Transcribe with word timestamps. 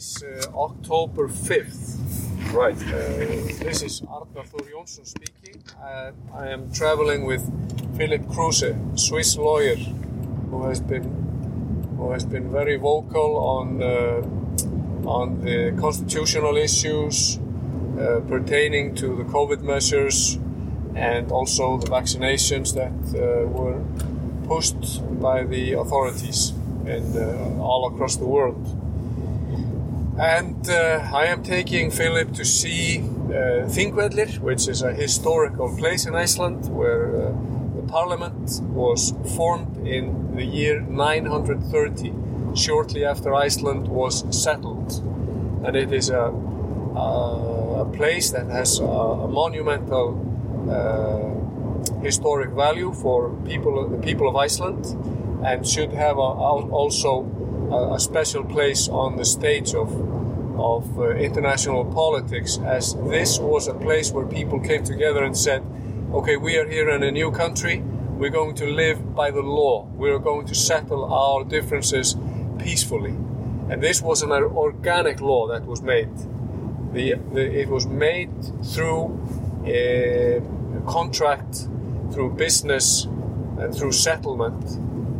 is 0.00 0.22
uh, 0.22 0.66
October 0.66 1.28
5th. 1.28 1.84
Right. 2.54 2.80
Uh, 2.82 3.64
this 3.64 3.82
is 3.82 4.00
Arnar 4.00 4.46
Thor 4.50 4.64
Jónsson 4.72 5.06
speaking. 5.06 5.62
Uh, 5.78 6.12
I 6.34 6.48
am 6.48 6.72
traveling 6.72 7.26
with 7.26 7.42
Phillip 7.98 8.24
Kruse, 8.32 8.72
Swiss 8.94 9.36
lawyer, 9.36 9.76
who 10.50 10.58
has 10.68 10.80
been 10.80 11.06
who 11.98 12.12
has 12.12 12.24
been 12.24 12.50
very 12.50 12.76
vocal 12.76 13.30
on 13.58 13.66
on 15.18 15.26
the 15.46 15.58
constitutional 15.84 16.56
issues 16.56 17.38
uh, 17.38 18.20
pertaining 18.32 18.94
to 18.94 19.06
the 19.20 19.26
COVID 19.36 19.60
measures 19.72 20.38
and 20.94 21.30
also 21.30 21.76
the 21.76 21.90
vaccinations 21.98 22.68
that 22.80 22.96
uh, 23.14 23.46
were 23.58 23.80
pushed 24.48 24.82
by 25.20 25.44
the 25.44 25.74
authorities 25.82 26.52
in, 26.86 27.04
uh, 27.16 27.68
all 27.68 27.82
across 27.92 28.16
the 28.16 28.30
world. 28.36 28.79
And 30.20 30.68
uh, 30.68 31.08
I 31.14 31.24
am 31.26 31.42
taking 31.42 31.90
Phillip 31.90 32.34
to 32.34 32.44
see 32.44 32.98
uh, 32.98 33.64
Þingvellir, 33.72 34.38
which 34.40 34.68
is 34.68 34.82
a 34.82 34.92
historical 34.92 35.74
place 35.78 36.04
in 36.04 36.14
Iceland 36.14 36.68
where 36.68 37.16
uh, 37.16 37.32
the 37.74 37.82
parliament 37.88 38.60
was 38.64 39.14
formed 39.34 39.78
in 39.86 40.36
the 40.36 40.44
year 40.44 40.82
930, 40.82 42.12
shortly 42.54 43.06
after 43.06 43.34
Iceland 43.34 43.88
was 43.88 44.26
settled. 44.30 44.92
And 45.64 45.74
it 45.74 45.90
is 45.90 46.10
a, 46.10 46.24
a, 46.94 47.84
a 47.86 47.90
place 47.90 48.30
that 48.32 48.46
has 48.48 48.78
a, 48.78 48.84
a 48.84 49.26
monumental 49.26 50.20
uh, 50.70 52.02
historic 52.02 52.50
value 52.50 52.92
for 52.92 53.30
people, 53.46 53.88
the 53.88 53.96
people 53.96 54.28
of 54.28 54.36
Iceland 54.36 54.84
and 55.42 55.66
should 55.66 55.92
have 55.92 56.18
also 56.18 57.22
a, 57.72 58.00
special 58.00 58.44
place 58.44 58.88
on 58.88 59.16
the 59.16 59.24
stage 59.24 59.74
of, 59.74 59.90
of 60.58 60.98
uh, 60.98 61.10
international 61.10 61.84
politics 61.84 62.58
as 62.64 62.94
this 62.94 63.38
was 63.38 63.68
a 63.68 63.74
place 63.74 64.10
where 64.10 64.26
people 64.26 64.60
came 64.60 64.84
together 64.84 65.22
and 65.24 65.36
said, 65.36 65.62
okay, 66.12 66.36
we 66.36 66.56
are 66.58 66.68
here 66.68 66.90
in 66.90 67.02
a 67.02 67.10
new 67.10 67.30
country, 67.30 67.78
we're 67.78 68.30
going 68.30 68.54
to 68.56 68.66
live 68.66 69.14
by 69.14 69.30
the 69.30 69.40
law, 69.40 69.86
we're 69.94 70.18
going 70.18 70.46
to 70.46 70.54
settle 70.54 71.12
our 71.12 71.44
differences 71.44 72.16
peacefully. 72.58 73.16
And 73.70 73.80
this 73.80 74.02
was 74.02 74.22
an 74.22 74.32
organic 74.32 75.20
law 75.20 75.46
that 75.48 75.64
was 75.64 75.80
made. 75.80 76.10
The, 76.92 77.14
the, 77.32 77.60
it 77.60 77.68
was 77.68 77.86
made 77.86 78.32
through 78.64 79.16
a 79.64 80.42
contract, 80.86 81.68
through 82.12 82.30
business, 82.30 83.04
and 83.04 83.72
through 83.72 83.92
settlement, 83.92 84.70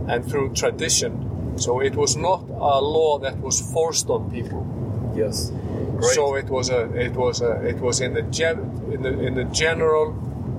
and 0.09 0.29
through 0.29 0.55
tradition. 0.55 1.30
So 1.57 1.81
it 1.81 1.95
was 1.95 2.17
not 2.17 2.43
a 2.49 2.81
law 2.81 3.19
that 3.19 3.39
was 3.41 3.61
forced 3.61 4.09
on 4.09 4.31
people. 4.31 4.67
Yes. 5.15 5.51
Great. 5.97 6.15
So 6.15 6.35
it 6.37 6.49
was 6.49 6.71
a 6.71 6.83
it 6.95 7.13
was 7.13 7.43
a 7.43 7.53
it 7.67 7.79
was 7.79 8.01
in 8.01 8.15
the 8.15 8.23
gen, 8.23 8.59
in 8.93 9.03
the 9.03 9.21
in 9.21 9.35
the 9.35 9.45
general 9.45 10.13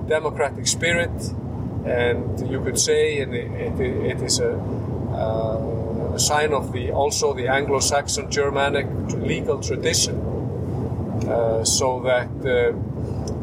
democratic 0.08 0.66
spirit, 0.66 1.10
and 1.84 2.48
you 2.50 2.60
could 2.60 2.78
say 2.78 3.18
in 3.18 3.30
the, 3.30 3.40
it, 3.40 3.80
it 3.80 4.22
is 4.22 4.40
a, 4.40 4.52
uh, 4.52 6.14
a 6.14 6.18
sign 6.18 6.52
of 6.52 6.72
the 6.72 6.92
also 6.92 7.34
the 7.34 7.48
Anglo-Saxon 7.48 8.30
Germanic 8.30 8.86
legal 9.16 9.58
tradition. 9.60 10.16
Uh, 11.26 11.64
so 11.64 12.00
that 12.00 12.28
uh, 12.44 12.72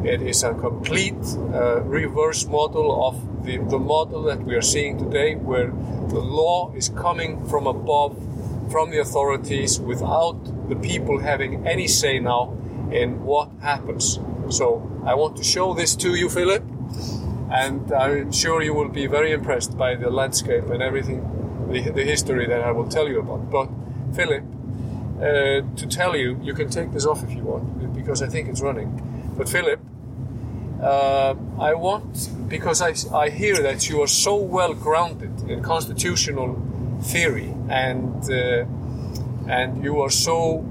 it 0.04 0.22
is 0.22 0.44
a 0.44 0.54
complete 0.54 1.16
uh, 1.54 1.82
reverse 1.82 2.46
model 2.46 3.06
of 3.06 3.44
the, 3.46 3.58
the 3.58 3.80
model 3.80 4.24
that 4.24 4.44
we 4.44 4.56
are 4.56 4.62
seeing 4.62 4.98
today, 4.98 5.36
where 5.36 5.68
the 5.68 6.20
law 6.20 6.74
is 6.76 6.90
coming 6.90 7.46
from 7.48 7.68
above, 7.68 8.18
from 8.72 8.92
the 8.92 9.00
authorities, 9.00 9.80
without 9.80 10.70
the 10.70 10.76
people 10.76 11.20
having 11.20 11.68
any 11.68 11.88
say 11.88 12.20
now 12.20 12.56
in 12.92 13.24
what 13.24 13.50
happens. 13.62 14.20
So 14.50 14.82
I 15.06 15.16
want 15.16 15.38
to 15.38 15.44
show 15.44 15.74
this 15.74 15.96
to 15.98 16.16
you, 16.16 16.30
Phillip, 16.30 16.64
and 17.52 17.92
I'm 17.92 18.32
sure 18.32 18.62
you 18.62 18.74
will 18.74 18.90
be 18.90 19.08
very 19.08 19.32
impressed 19.32 19.78
by 19.78 19.96
the 19.96 20.10
landscape 20.10 20.66
and 20.70 20.82
everything, 20.82 21.68
the, 21.72 21.92
the 21.92 22.04
history 22.04 22.48
that 22.48 22.62
I 22.62 22.72
will 22.72 22.88
tell 22.88 23.08
you 23.08 23.20
about. 23.20 23.50
But 23.52 23.70
Phillip, 24.16 24.44
uh, 25.18 25.22
to 25.76 25.88
tell 25.88 26.16
you, 26.16 26.40
you 26.42 26.54
can 26.54 26.70
take 26.70 26.92
this 26.92 27.06
off 27.06 27.24
if 27.24 27.32
you 27.34 27.44
want, 27.44 27.94
because 27.94 28.22
I 28.22 28.28
think 28.28 28.50
it's 28.50 28.62
running. 28.62 29.34
But 29.38 29.50
Phillip, 29.50 29.80
uh, 30.82 31.36
I 31.60 31.74
want 31.74 32.30
because 32.48 32.82
I, 32.82 32.94
I 33.16 33.30
hear 33.30 33.62
that 33.62 33.90
you 33.90 34.02
are 34.02 34.08
so 34.08 34.36
well 34.36 34.74
grounded 34.74 35.50
in 35.50 35.62
constitutional 35.62 36.62
theory 37.04 37.54
and 37.70 38.24
uh, 38.30 38.66
and 39.48 39.84
you 39.84 40.02
are 40.02 40.10
so 40.10 40.66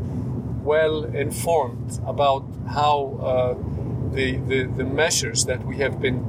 well 0.62 1.04
informed 1.04 2.00
about 2.06 2.44
how 2.68 3.18
uh, 3.20 4.14
the, 4.14 4.36
the 4.36 4.64
the 4.64 4.84
measures 4.84 5.44
that 5.44 5.64
we 5.64 5.78
have 5.78 6.00
been 6.00 6.24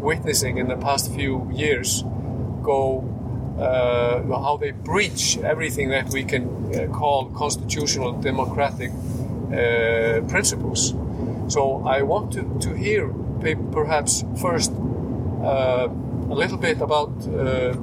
witnessing 0.00 0.58
in 0.58 0.68
the 0.68 0.76
past 0.76 1.12
few 1.14 1.48
years 1.52 2.02
go 2.62 3.04
uh, 3.58 4.22
how 4.22 4.56
they 4.56 4.70
breach 4.70 5.38
everything 5.38 5.88
that 5.90 6.08
we 6.10 6.24
can 6.24 6.44
uh, 6.74 6.86
call 6.92 7.26
constitutional 7.30 8.12
democratic 8.12 8.90
uh, 8.90 10.20
principles. 10.28 10.94
So 11.48 11.82
I 11.86 12.02
want 12.02 12.32
to, 12.32 12.58
to 12.60 12.74
hear 12.74 13.08
perhaps 13.72 14.24
first 14.40 14.70
uh, 14.72 15.88
a 16.30 16.34
little 16.34 16.58
bit 16.58 16.80
about 16.80 17.10
uh, 17.26 17.74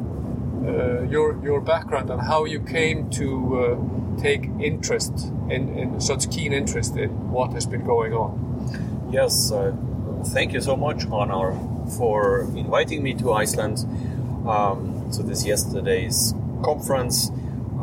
uh, 0.66 1.02
your 1.09 1.40
your 1.44 1.62
background 1.62 2.09
and 2.09 2.22
how 2.22 2.46
you 2.46 2.59
came 2.59 3.09
to 3.12 3.28
uh, 3.59 4.22
take 4.22 4.50
interest 4.59 5.31
in, 5.50 5.70
in 5.78 6.00
such 6.00 6.30
keen 6.31 6.53
interest 6.53 6.96
in 6.96 7.09
what 7.31 7.53
has 7.53 7.66
been 7.66 7.86
going 7.86 8.14
on. 8.14 9.09
Yes, 9.12 9.52
uh, 9.52 9.74
thank 10.28 10.53
you 10.53 10.62
so 10.62 10.76
much, 10.76 11.06
Arnar, 11.08 11.53
for 11.97 12.42
inviting 12.56 13.03
me 13.03 13.14
to 13.16 13.34
Iceland 13.34 13.80
um, 14.47 15.09
to 15.14 15.24
this 15.24 15.46
yesterday's 15.46 16.34
conference 16.64 17.32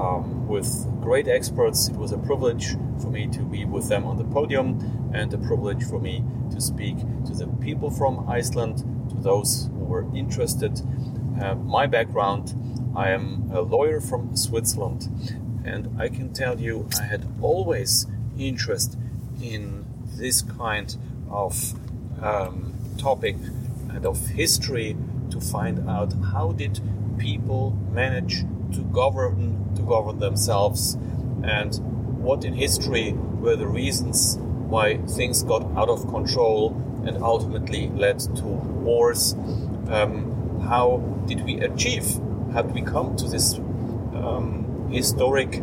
um, 0.01 0.47
with 0.47 0.87
great 1.01 1.29
experts. 1.29 1.89
It 1.89 1.97
was 1.97 2.13
a 2.13 2.19
privilege 2.19 2.73
for 3.01 3.09
me 3.09 3.27
to 3.29 3.41
be 3.43 3.65
with 3.65 3.89
them 3.89 4.05
on 4.05 4.17
the 4.17 4.25
podium 4.25 5.11
and 5.15 5.33
a 5.35 5.39
privilege 5.39 5.85
for 5.85 5.99
me 5.99 6.25
to 6.51 6.61
speak 6.61 6.99
to 7.27 7.33
the 7.33 7.47
people 7.61 7.91
from 7.91 8.29
Iceland, 8.29 8.79
to 9.11 9.17
those 9.17 9.69
who 9.73 9.85
were 9.85 10.07
interested. 10.15 10.81
Uh, 11.41 11.55
my 11.55 11.87
background 11.87 12.55
I 12.95 13.09
am 13.11 13.51
a 13.51 13.63
lawyer 13.63 14.01
from 14.03 14.37
Switzerland, 14.37 15.09
and 15.65 15.99
I 15.99 16.09
can 16.09 16.35
tell 16.35 16.61
you 16.61 16.89
I 17.01 17.05
had 17.05 17.27
always 17.41 18.07
interest 18.39 18.99
in 19.43 19.87
this 20.17 20.43
kind 20.43 20.95
of 21.31 21.73
um, 22.23 22.75
topic 22.99 23.37
and 23.89 24.05
of 24.05 24.27
history 24.29 24.95
to 25.31 25.41
find 25.41 25.89
out 25.89 26.13
how 26.33 26.53
did 26.53 26.81
people 27.17 27.71
manage 27.93 28.43
to 28.75 28.83
govern 28.93 29.62
to 29.83 29.89
govern 29.89 30.19
themselves 30.19 30.95
and 31.45 31.75
what 32.23 32.45
in 32.45 32.55
history 32.55 33.13
were 33.13 33.57
the 33.57 33.67
reasons 33.67 34.39
why 34.69 34.97
things 34.99 35.43
got 35.43 35.63
out 35.77 35.89
of 35.89 36.09
control 36.09 36.71
and 37.07 37.23
ultimately 37.23 37.89
led 37.91 38.21
to 38.21 38.45
wars. 38.45 39.35
Um, 39.89 40.61
how 40.67 40.99
did 41.27 41.45
we 41.45 41.61
achieve? 41.61 42.05
Did 42.55 42.73
we 42.73 42.83
come 42.83 43.17
to 43.17 43.29
this 43.29 43.55
um, 43.55 44.89
historic 44.91 45.61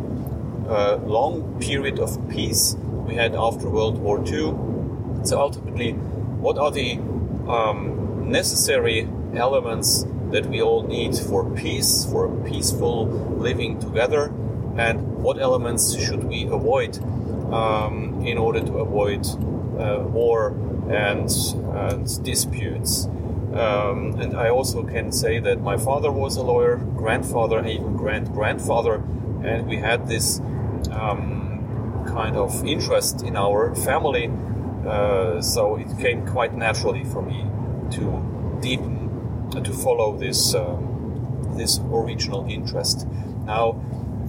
uh, 0.67 0.97
long 0.97 1.59
period 1.61 1.99
of 1.99 2.29
peace 2.29 2.75
we 3.07 3.15
had 3.15 3.35
after 3.35 3.69
World 3.69 3.97
War 3.97 4.19
II? 4.19 4.53
So 5.23 5.39
ultimately, 5.39 5.93
what 5.93 6.57
are 6.57 6.71
the 6.71 6.97
um, 7.47 8.29
necessary 8.29 9.07
elements 9.35 10.05
that 10.31 10.45
we 10.45 10.61
all 10.61 10.83
need 10.83 11.15
for 11.15 11.49
peace, 11.55 12.05
for 12.05 12.29
peaceful 12.45 13.07
living 13.07 13.79
together, 13.79 14.31
and 14.77 15.17
what 15.17 15.39
elements 15.39 15.97
should 15.97 16.23
we 16.23 16.43
avoid 16.43 16.97
um, 17.51 18.23
in 18.25 18.37
order 18.37 18.61
to 18.61 18.77
avoid 18.77 19.25
uh, 19.79 19.99
war 19.99 20.49
and, 20.89 21.29
and 21.75 22.23
disputes. 22.23 23.05
Um, 23.53 24.19
and 24.19 24.37
I 24.37 24.49
also 24.49 24.83
can 24.83 25.11
say 25.11 25.39
that 25.39 25.61
my 25.61 25.77
father 25.77 26.11
was 26.11 26.37
a 26.37 26.43
lawyer, 26.43 26.77
grandfather, 26.77 27.65
even 27.65 27.97
grand 27.97 28.31
grandfather, 28.31 28.95
and 29.43 29.67
we 29.67 29.77
had 29.77 30.07
this 30.07 30.39
um, 30.91 32.05
kind 32.07 32.35
of 32.35 32.63
interest 32.63 33.23
in 33.23 33.35
our 33.35 33.73
family. 33.75 34.31
Uh, 34.85 35.41
so 35.41 35.75
it 35.77 35.87
came 35.99 36.25
quite 36.27 36.53
naturally 36.53 37.03
for 37.03 37.21
me 37.21 37.45
to 37.91 38.57
deepen 38.61 38.98
and 38.98 38.98
to 39.61 39.73
follow 39.73 40.17
this 40.17 40.55
um, 40.55 41.55
this 41.57 41.79
original 41.91 42.45
interest. 42.49 43.07
Now, 43.45 43.81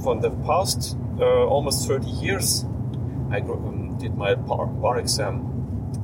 from 0.03 0.21
the 0.21 0.31
past 0.31 0.97
uh, 1.21 1.47
almost 1.47 1.87
30 1.87 2.07
years, 2.07 2.65
I 3.31 3.41
um, 3.41 3.97
did 3.99 4.17
my 4.17 4.35
bar, 4.35 4.67
bar 4.67 4.99
exam 4.99 5.47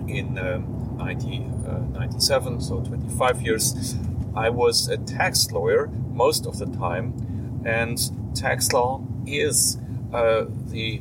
in 0.08 0.38
um, 0.38 0.98
1997, 0.98 2.54
uh, 2.56 2.60
so 2.60 2.80
25 2.80 3.42
years. 3.42 3.96
I 4.34 4.50
was 4.50 4.88
a 4.88 4.98
tax 4.98 5.50
lawyer 5.50 5.88
most 6.12 6.46
of 6.46 6.58
the 6.58 6.66
time, 6.66 7.62
and 7.64 7.98
tax 8.34 8.72
law 8.72 9.02
is 9.26 9.78
uh, 10.12 10.44
the 10.68 11.00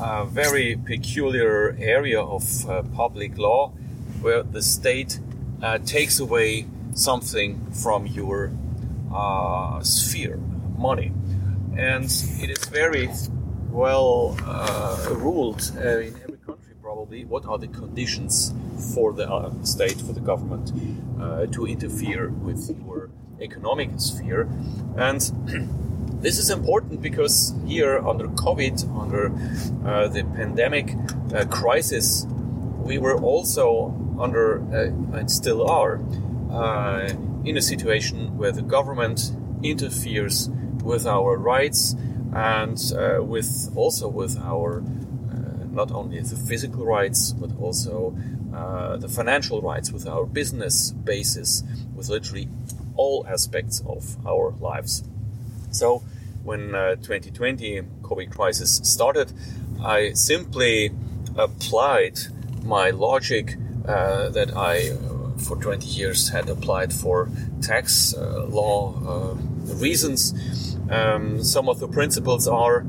a 0.00 0.24
very 0.24 0.76
peculiar 0.84 1.76
area 1.78 2.20
of 2.20 2.68
uh, 2.68 2.82
public 2.94 3.38
law 3.38 3.70
where 4.20 4.42
the 4.42 4.60
state 4.60 5.20
uh, 5.62 5.78
takes 5.78 6.18
away 6.18 6.66
something 6.94 7.70
from 7.72 8.06
your 8.06 8.52
uh, 9.12 9.82
sphere, 9.82 10.36
money. 10.78 11.12
And 11.76 12.04
it 12.04 12.50
is 12.50 12.64
very 12.66 13.10
well 13.70 14.36
uh, 14.44 15.08
ruled 15.10 15.72
uh, 15.76 15.98
in 15.98 16.14
every 16.22 16.38
country, 16.38 16.74
probably, 16.80 17.24
what 17.24 17.44
are 17.46 17.58
the 17.58 17.68
conditions 17.68 18.52
for 18.94 19.12
the 19.12 19.28
uh, 19.28 19.52
state, 19.64 20.00
for 20.00 20.12
the 20.12 20.20
government 20.20 20.72
to 21.52 21.66
interfere 21.66 22.28
with 22.28 22.76
your 22.86 23.10
economic 23.40 23.90
sphere. 23.96 24.48
And 24.96 25.20
this 26.22 26.38
is 26.38 26.50
important 26.50 27.02
because 27.02 27.54
here, 27.66 27.98
under 27.98 28.28
COVID, 28.28 28.76
under 28.98 29.32
uh, 29.86 30.08
the 30.08 30.24
pandemic 30.24 30.94
uh, 31.34 31.44
crisis, 31.46 32.26
we 32.78 32.98
were 32.98 33.18
also 33.20 33.94
under, 34.18 34.62
uh, 34.72 35.18
and 35.18 35.30
still 35.30 35.68
are, 35.68 36.00
uh, 36.54 37.08
in 37.44 37.56
a 37.56 37.62
situation 37.62 38.36
where 38.38 38.52
the 38.52 38.62
government 38.62 39.32
interferes 39.62 40.48
with 40.82 41.06
our 41.06 41.36
rights 41.36 41.94
and 42.34 42.78
uh, 42.96 43.22
with 43.22 43.72
also 43.74 44.08
with 44.08 44.38
our 44.38 44.80
uh, 44.80 45.64
not 45.70 45.90
only 45.90 46.20
the 46.20 46.36
physical 46.36 46.84
rights 46.84 47.32
but 47.32 47.50
also 47.60 48.16
the 49.00 49.08
financial 49.08 49.60
rights, 49.60 49.90
with 49.90 50.06
our 50.06 50.24
business 50.24 50.92
basis, 50.92 51.64
with 51.96 52.08
literally 52.08 52.48
all 52.96 53.26
aspects 53.28 53.82
of 53.86 54.16
our 54.26 54.54
lives. 54.60 55.02
So, 55.70 56.02
when 56.44 56.74
uh, 56.74 56.96
2020 56.96 57.82
COVID 58.02 58.30
crisis 58.30 58.80
started, 58.84 59.32
I 59.82 60.12
simply 60.12 60.92
applied 61.36 62.18
my 62.62 62.90
logic 62.90 63.56
uh, 63.86 64.28
that 64.30 64.56
I, 64.56 64.90
uh, 64.90 65.13
for 65.44 65.56
20 65.56 65.86
years, 65.86 66.30
had 66.30 66.48
applied 66.48 66.92
for 66.92 67.28
tax 67.60 68.14
uh, 68.14 68.44
law 68.44 68.94
uh, 69.06 69.34
reasons. 69.74 70.76
Um, 70.90 71.42
some 71.42 71.68
of 71.68 71.80
the 71.80 71.88
principles 71.88 72.48
are 72.48 72.84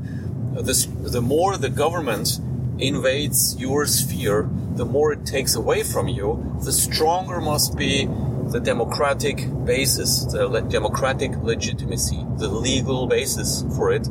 this, 0.54 0.86
the 0.86 1.22
more 1.22 1.56
the 1.56 1.68
government 1.68 2.40
invades 2.78 3.56
your 3.58 3.86
sphere, 3.86 4.48
the 4.74 4.84
more 4.84 5.12
it 5.12 5.24
takes 5.24 5.54
away 5.54 5.82
from 5.82 6.08
you, 6.08 6.58
the 6.64 6.72
stronger 6.72 7.40
must 7.40 7.76
be 7.76 8.08
the 8.50 8.60
democratic 8.60 9.48
basis, 9.64 10.24
the 10.24 10.46
le- 10.46 10.62
democratic 10.62 11.36
legitimacy, 11.38 12.24
the 12.38 12.48
legal 12.48 13.06
basis 13.06 13.64
for 13.76 13.92
it. 13.92 14.06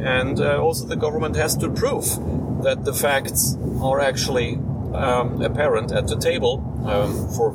And 0.00 0.38
uh, 0.40 0.62
also, 0.62 0.86
the 0.86 0.96
government 0.96 1.36
has 1.36 1.56
to 1.58 1.68
prove 1.70 2.06
that 2.62 2.84
the 2.84 2.92
facts 2.92 3.56
are 3.80 4.00
actually 4.00 4.54
um, 4.94 5.42
apparent 5.42 5.92
at 5.92 6.06
the 6.06 6.16
table 6.16 6.62
um, 6.86 7.28
for, 7.30 7.52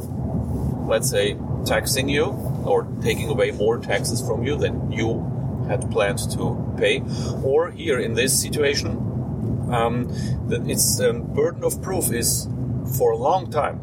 let's 0.89 1.09
say, 1.09 1.37
taxing 1.65 2.09
you 2.09 2.25
or 2.65 2.83
taking 3.01 3.29
away 3.29 3.51
more 3.51 3.77
taxes 3.77 4.21
from 4.25 4.43
you 4.43 4.57
than 4.57 4.91
you 4.91 5.23
had 5.69 5.89
planned 5.91 6.19
to 6.31 6.75
pay. 6.77 7.03
Or 7.43 7.71
here 7.71 7.99
in 7.99 8.15
this 8.15 8.41
situation, 8.41 8.97
um, 9.71 10.07
the, 10.47 10.65
its 10.67 10.99
um, 10.99 11.33
burden 11.33 11.63
of 11.63 11.81
proof 11.81 12.11
is 12.11 12.47
for 12.97 13.11
a 13.11 13.17
long 13.17 13.51
time 13.51 13.79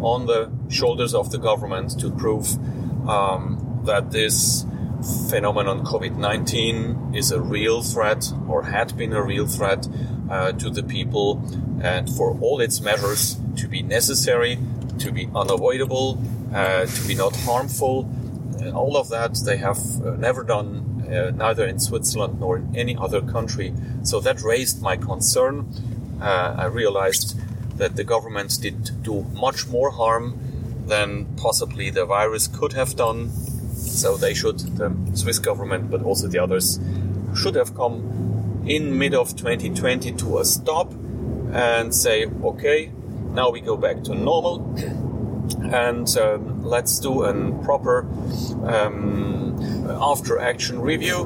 on 0.00 0.26
the 0.26 0.50
shoulders 0.70 1.14
of 1.14 1.30
the 1.30 1.38
government 1.38 2.00
to 2.00 2.10
prove 2.10 2.46
um, 3.08 3.82
that 3.84 4.10
this 4.10 4.64
phenomenon 5.30 5.84
COVID 5.84 6.16
19 6.16 7.14
is 7.14 7.30
a 7.30 7.40
real 7.40 7.82
threat 7.82 8.32
or 8.48 8.64
had 8.64 8.96
been 8.96 9.12
a 9.12 9.22
real 9.22 9.46
threat 9.46 9.86
uh, 10.30 10.52
to 10.52 10.70
the 10.70 10.82
people 10.82 11.42
and 11.82 12.08
for 12.10 12.36
all 12.40 12.60
its 12.60 12.80
measures 12.80 13.36
to 13.56 13.68
be 13.68 13.82
necessary, 13.82 14.58
to 14.98 15.12
be 15.12 15.28
unavoidable, 15.34 16.20
uh, 16.52 16.86
to 16.86 17.06
be 17.06 17.14
not 17.14 17.36
harmful. 17.36 18.08
Uh, 18.60 18.70
all 18.70 18.96
of 18.96 19.08
that 19.10 19.38
they 19.44 19.56
have 19.56 19.78
uh, 20.04 20.16
never 20.16 20.42
done, 20.42 21.04
uh, 21.08 21.30
neither 21.30 21.66
in 21.66 21.78
Switzerland 21.78 22.40
nor 22.40 22.56
in 22.58 22.76
any 22.76 22.96
other 22.96 23.20
country. 23.20 23.72
So 24.02 24.20
that 24.20 24.42
raised 24.42 24.82
my 24.82 24.96
concern. 24.96 25.66
I 26.20 26.64
realized 26.64 27.38
that 27.78 27.94
the 27.94 28.02
government 28.02 28.58
did 28.60 29.02
do 29.04 29.22
much 29.34 29.68
more 29.68 29.90
harm 29.90 30.36
than 30.86 31.26
possibly 31.36 31.90
the 31.90 32.04
virus 32.04 32.48
could 32.48 32.72
have 32.72 32.96
done. 32.96 33.30
So 33.76 34.16
they 34.16 34.34
should, 34.34 34.58
the 34.58 34.92
Swiss 35.14 35.38
government, 35.38 35.90
but 35.90 36.02
also 36.02 36.26
the 36.26 36.40
others, 36.40 36.80
should 37.36 37.54
have 37.54 37.76
come 37.76 38.64
in 38.66 38.98
mid 38.98 39.14
of 39.14 39.36
2020 39.36 40.12
to 40.12 40.38
a 40.38 40.44
stop 40.44 40.92
and 41.52 41.94
say, 41.94 42.26
okay, 42.42 42.90
now 43.30 43.50
we 43.50 43.60
go 43.60 43.76
back 43.76 44.02
to 44.04 44.14
normal 44.14 44.58
and 45.72 46.16
um, 46.16 46.64
let's 46.64 46.98
do 46.98 47.24
a 47.24 47.32
proper 47.64 48.06
um, 48.64 49.56
after 50.00 50.38
action 50.38 50.80
review, 50.80 51.24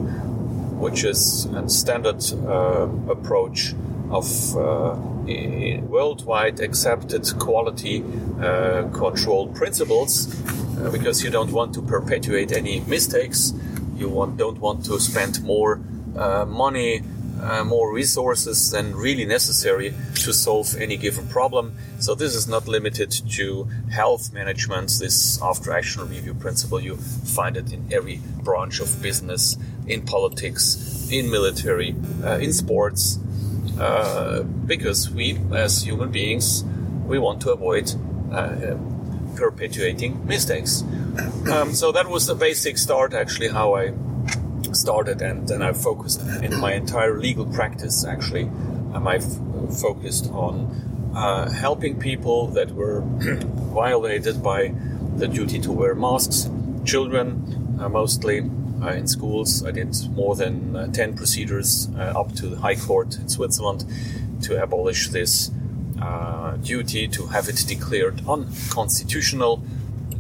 which 0.79 1.05
is 1.05 1.47
a 1.47 1.69
standard 1.69 2.23
uh, 2.47 2.89
approach 3.09 3.75
of 4.11 4.57
uh, 4.57 4.97
worldwide 5.89 6.61
accepted 6.61 7.27
quality 7.39 8.05
uh, 8.41 8.89
control 8.93 9.49
principles 9.49 10.29
uh, 10.81 10.91
because 10.91 11.23
you 11.23 11.31
don't 11.31 11.53
want 11.53 11.75
to 11.75 11.83
perpetuate 11.83 12.53
any 12.53 12.81
mistakes. 12.81 13.55
You 13.97 14.09
want, 14.09 14.37
don't 14.37 14.59
want 14.59 14.85
to 14.87 14.99
spend 14.99 15.43
more 15.45 15.81
uh, 16.17 16.45
money, 16.47 17.03
uh, 17.43 17.65
more 17.65 17.93
resources 17.93 18.71
than 18.71 18.95
really 18.95 19.25
necessary 19.25 19.95
to 20.15 20.33
solve 20.33 20.77
any 20.77 20.97
given 20.97 21.27
problem. 21.29 21.75
So 21.99 22.15
this 22.15 22.35
is 22.35 22.47
not 22.47 22.69
limited 22.69 23.11
to 23.11 23.69
health 23.91 24.33
management. 24.33 24.91
This 25.01 25.41
after 25.43 25.73
action 25.73 26.09
review 26.09 26.35
principle, 26.35 26.81
you 26.81 26.97
find 26.97 27.57
it 27.57 27.73
in 27.73 27.93
every 27.93 28.21
branch 28.43 28.81
of 28.81 29.03
business, 29.03 29.57
in 29.87 30.03
politics, 30.03 31.09
in 31.11 31.31
military, 31.31 31.95
uh, 32.25 32.39
in 32.39 32.53
sports, 32.53 33.19
uh, 33.79 34.43
because 34.67 35.11
we, 35.11 35.39
as 35.53 35.83
human 35.83 36.11
beings, 36.11 36.65
we 37.07 37.19
want 37.19 37.41
to 37.43 37.51
avoid 37.51 37.93
uh, 38.33 38.77
perpetuating 39.35 40.25
mistakes. 40.27 40.83
Um, 41.51 41.75
so 41.75 41.93
that 41.93 42.09
was 42.09 42.27
the 42.27 42.35
basic 42.35 42.79
start, 42.79 43.15
actually, 43.15 43.49
how 43.49 43.75
I 43.75 43.93
started, 44.75 45.23
and 45.23 45.49
then 45.49 45.63
I 45.63 45.73
focused 45.73 46.21
in 46.43 46.59
my 46.61 46.75
entire 46.75 47.19
legal 47.19 47.47
practice. 47.47 48.05
Actually, 48.05 48.45
um, 48.95 49.07
I 49.07 49.21
focused 49.21 50.31
on 50.33 51.11
uh, 51.15 51.51
helping 51.51 51.99
people 51.99 52.47
that 52.49 52.71
were 52.73 53.01
violated 53.75 54.43
by 54.43 54.75
the 55.17 55.29
duty 55.29 55.59
to 55.61 55.73
wear 55.73 55.95
masks, 55.95 56.49
children 56.85 57.79
uh, 57.81 57.89
mostly, 57.89 58.51
uh, 58.83 58.89
in 58.89 59.07
schools. 59.07 59.65
I 59.65 59.71
did 59.71 59.95
more 60.11 60.35
than 60.35 60.75
uh, 60.75 60.87
10 60.89 61.15
procedures 61.15 61.89
uh, 61.97 62.19
up 62.21 62.33
to 62.37 62.49
the 62.49 62.57
High 62.57 62.77
Court 62.77 63.17
in 63.17 63.29
Switzerland 63.29 63.85
to 64.43 64.63
abolish 64.63 65.09
this 65.09 65.51
duty, 66.63 67.07
to 67.07 67.27
have 67.29 67.49
it 67.49 67.65
declared 67.69 68.23
unconstitutional, 68.29 69.63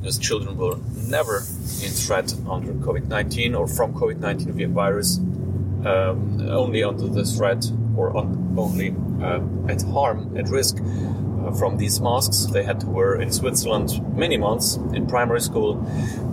because 0.02 0.18
children 0.18 0.56
were 0.56 0.76
never 1.06 1.38
in 1.80 1.90
threat 1.90 2.34
under 2.50 2.72
COVID 2.72 3.06
19 3.06 3.54
or 3.54 3.68
from 3.68 3.94
COVID 3.94 4.18
19 4.18 4.74
virus, 4.74 5.18
um, 5.18 6.40
only 6.50 6.82
under 6.82 7.06
the 7.06 7.24
threat 7.24 7.64
or 7.96 8.16
on, 8.16 8.54
only 8.58 8.96
uh, 9.22 9.40
at 9.68 9.80
harm, 9.82 10.36
at 10.36 10.48
risk 10.48 10.78
uh, 10.78 11.52
from 11.52 11.76
these 11.76 12.00
masks 12.00 12.46
they 12.46 12.64
had 12.64 12.80
to 12.80 12.86
wear 12.86 13.20
in 13.20 13.30
Switzerland 13.30 13.90
many 14.16 14.36
months 14.36 14.74
in 14.92 15.06
primary 15.06 15.40
school. 15.40 15.74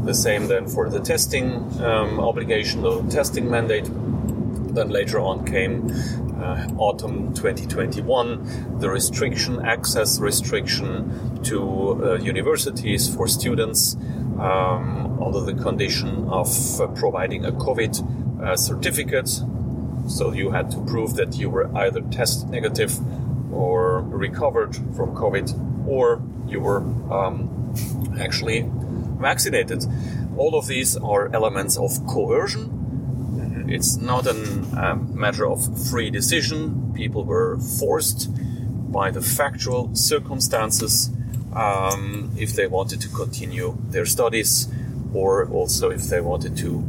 The 0.04 0.16
same 0.16 0.48
then 0.48 0.68
for 0.68 0.90
the 0.90 1.00
testing 1.00 1.54
um, 1.80 2.20
obligation, 2.20 2.82
the 2.82 3.04
testing 3.04 3.52
mandate. 3.52 3.86
Then 4.74 4.90
later 4.90 5.20
on 5.20 5.46
came 5.46 5.90
uh, 6.42 6.68
autumn 6.78 7.34
2021, 7.34 8.80
the 8.80 8.90
restriction, 8.90 9.66
access 9.66 10.20
restriction 10.20 11.42
to 11.44 12.04
uh, 12.04 12.14
universities 12.16 13.14
for 13.14 13.28
students 13.28 13.96
um, 14.40 15.22
under 15.22 15.42
the 15.42 15.54
condition 15.54 16.28
of 16.30 16.48
uh, 16.80 16.88
providing 16.88 17.46
a 17.46 17.52
COVID 17.52 18.42
uh, 18.42 18.56
certificate. 18.56 19.30
So 20.08 20.32
you 20.34 20.52
had 20.52 20.72
to 20.72 20.82
prove 20.86 21.16
that 21.16 21.36
you 21.38 21.50
were 21.50 21.76
either 21.78 22.02
test 22.02 22.48
negative 22.48 22.98
or 23.54 24.02
recovered 24.02 24.76
from 24.96 25.16
COVID, 25.16 25.88
or 25.88 26.22
you 26.48 26.60
were 26.60 26.82
um, 27.12 27.74
actually 28.20 28.66
vaccinated. 29.20 29.86
All 30.38 30.56
of 30.56 30.68
these 30.68 30.96
are 30.98 31.30
elements 31.34 31.78
of 31.78 31.92
coercion. 32.08 32.80
It's 33.72 33.98
not 33.98 34.26
a 34.28 34.32
um, 34.32 35.12
matter 35.14 35.46
of 35.46 35.60
free 35.90 36.10
decision. 36.10 36.94
People 36.94 37.24
were 37.24 37.58
forced 37.80 38.30
by 38.92 39.12
the 39.12 39.22
factual 39.22 39.96
circumstances 39.96 41.12
um, 41.54 42.32
if 42.38 42.54
they 42.54 42.68
wanted 42.68 43.02
to 43.02 43.10
continue 43.10 43.78
their 43.90 44.06
studies, 44.06 44.68
or 45.14 45.48
also 45.50 45.90
if 45.90 46.04
they 46.04 46.22
wanted 46.22 46.58
to 46.58 46.82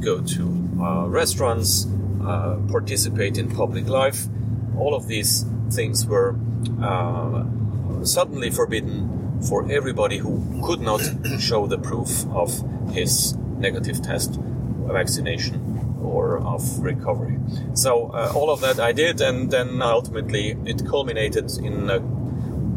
go 0.00 0.20
to 0.20 0.68
uh, 0.80 1.06
restaurants, 1.06 1.86
uh, 2.24 2.58
participate 2.68 3.38
in 3.38 3.48
public 3.50 3.88
life 3.88 4.26
all 4.80 4.94
of 4.94 5.06
these 5.06 5.44
things 5.70 6.06
were 6.06 6.34
uh, 6.82 7.44
suddenly 8.04 8.50
forbidden 8.50 9.40
for 9.42 9.70
everybody 9.70 10.18
who 10.18 10.62
could 10.64 10.80
not 10.80 11.00
show 11.38 11.66
the 11.66 11.78
proof 11.78 12.26
of 12.30 12.50
his 12.92 13.34
negative 13.58 14.02
test 14.02 14.38
vaccination 14.86 15.69
or 16.02 16.38
of 16.38 16.62
recovery. 16.80 17.38
So 17.74 18.10
uh, 18.10 18.32
all 18.34 18.50
of 18.50 18.60
that 18.60 18.80
I 18.80 18.92
did, 18.92 19.20
and 19.20 19.50
then 19.50 19.80
ultimately 19.82 20.56
it 20.64 20.86
culminated 20.86 21.50
in 21.58 21.90
a 21.90 22.00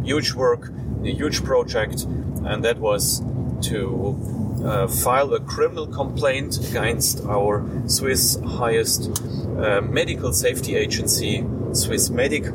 huge 0.05 0.33
work, 0.33 0.69
a 1.03 1.11
huge 1.11 1.43
project, 1.43 2.03
and 2.45 2.63
that 2.63 2.79
was 2.79 3.21
to 3.63 4.61
uh, 4.65 4.87
file 4.87 5.33
a 5.33 5.39
criminal 5.39 5.87
complaint 5.87 6.57
against 6.69 7.25
our 7.25 7.65
Swiss 7.87 8.37
highest 8.41 9.09
uh, 9.57 9.81
medical 9.81 10.33
safety 10.33 10.75
agency, 10.75 11.41
Swissmedic, 11.71 12.45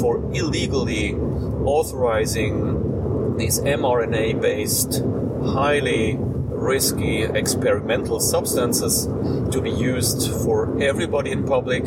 for 0.00 0.18
illegally 0.32 1.14
authorizing 1.64 3.36
these 3.36 3.60
mRNA 3.60 4.40
based, 4.40 5.02
highly 5.54 6.18
risky 6.58 7.22
experimental 7.22 8.20
substances 8.20 9.06
to 9.52 9.60
be 9.60 9.70
used 9.70 10.30
for 10.42 10.80
everybody 10.82 11.30
in 11.30 11.44
public 11.44 11.84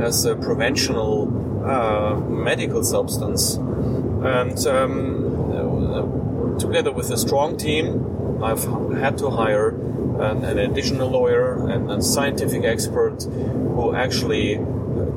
as 0.00 0.24
a 0.24 0.34
preventional 0.36 1.28
uh, 1.64 2.14
medical 2.16 2.82
substance. 2.82 3.54
And 3.54 4.66
um, 4.66 6.56
together 6.58 6.92
with 6.92 7.10
a 7.10 7.16
strong 7.16 7.56
team, 7.56 8.42
I've 8.42 8.64
had 8.98 9.18
to 9.18 9.30
hire 9.30 9.70
an, 9.70 10.44
an 10.44 10.58
additional 10.58 11.10
lawyer 11.10 11.68
and 11.68 11.90
a 11.90 12.02
scientific 12.02 12.64
expert 12.64 13.22
who 13.24 13.94
actually 13.94 14.60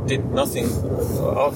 did 0.08 0.26
nothing 0.32 0.66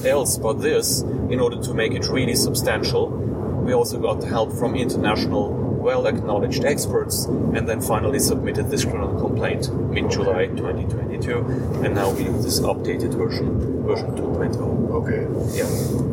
else 0.05 0.38
but 0.38 0.62
this 0.62 1.01
in 1.01 1.39
order 1.39 1.62
to 1.62 1.74
make 1.74 1.93
it 1.93 2.07
really 2.07 2.36
substantial. 2.36 3.10
We 3.10 3.74
also 3.74 4.00
got 4.00 4.24
help 4.24 4.51
from 4.53 4.75
international 4.75 5.61
well 5.81 6.07
acknowledged 6.07 6.63
experts 6.63 7.25
and 7.25 7.67
then 7.67 7.81
finally 7.81 8.19
submitted 8.19 8.69
this 8.69 8.83
criminal 8.85 9.19
complaint 9.19 9.73
mid 9.89 10.09
July 10.09 10.47
2022 10.47 11.39
and 11.83 11.95
now 11.95 12.09
we 12.11 12.23
use 12.23 12.43
this 12.43 12.59
updated 12.59 13.13
version, 13.13 13.83
version 13.83 14.11
2.0. 14.15 14.91
Okay. 15.00 15.21
Yeah. 15.57 16.11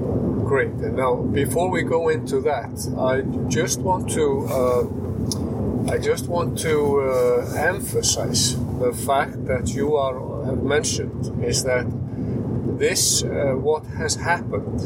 Great. 0.49 0.71
And 0.71 0.97
now, 0.97 1.17
before 1.17 1.71
we 1.71 1.83
go 1.83 2.09
into 2.09 2.41
that, 2.41 2.73
I 2.99 3.21
just 3.51 3.81
want 3.81 4.09
to 4.13 4.47
uh, 4.49 5.93
I 5.93 5.99
just 5.99 6.27
want 6.29 6.59
to 6.61 7.01
uh, 7.01 7.55
emphasize 7.55 8.57
the 8.79 8.93
fact 8.93 9.45
that 9.47 9.75
you 9.75 9.97
are 9.97 10.47
have 10.47 10.63
mentioned 10.63 11.45
is 11.45 11.65
that 11.65 11.87
this 12.79 13.23
uh, 13.23 13.53
what 13.57 13.85
has 13.99 14.15
happened 14.15 14.81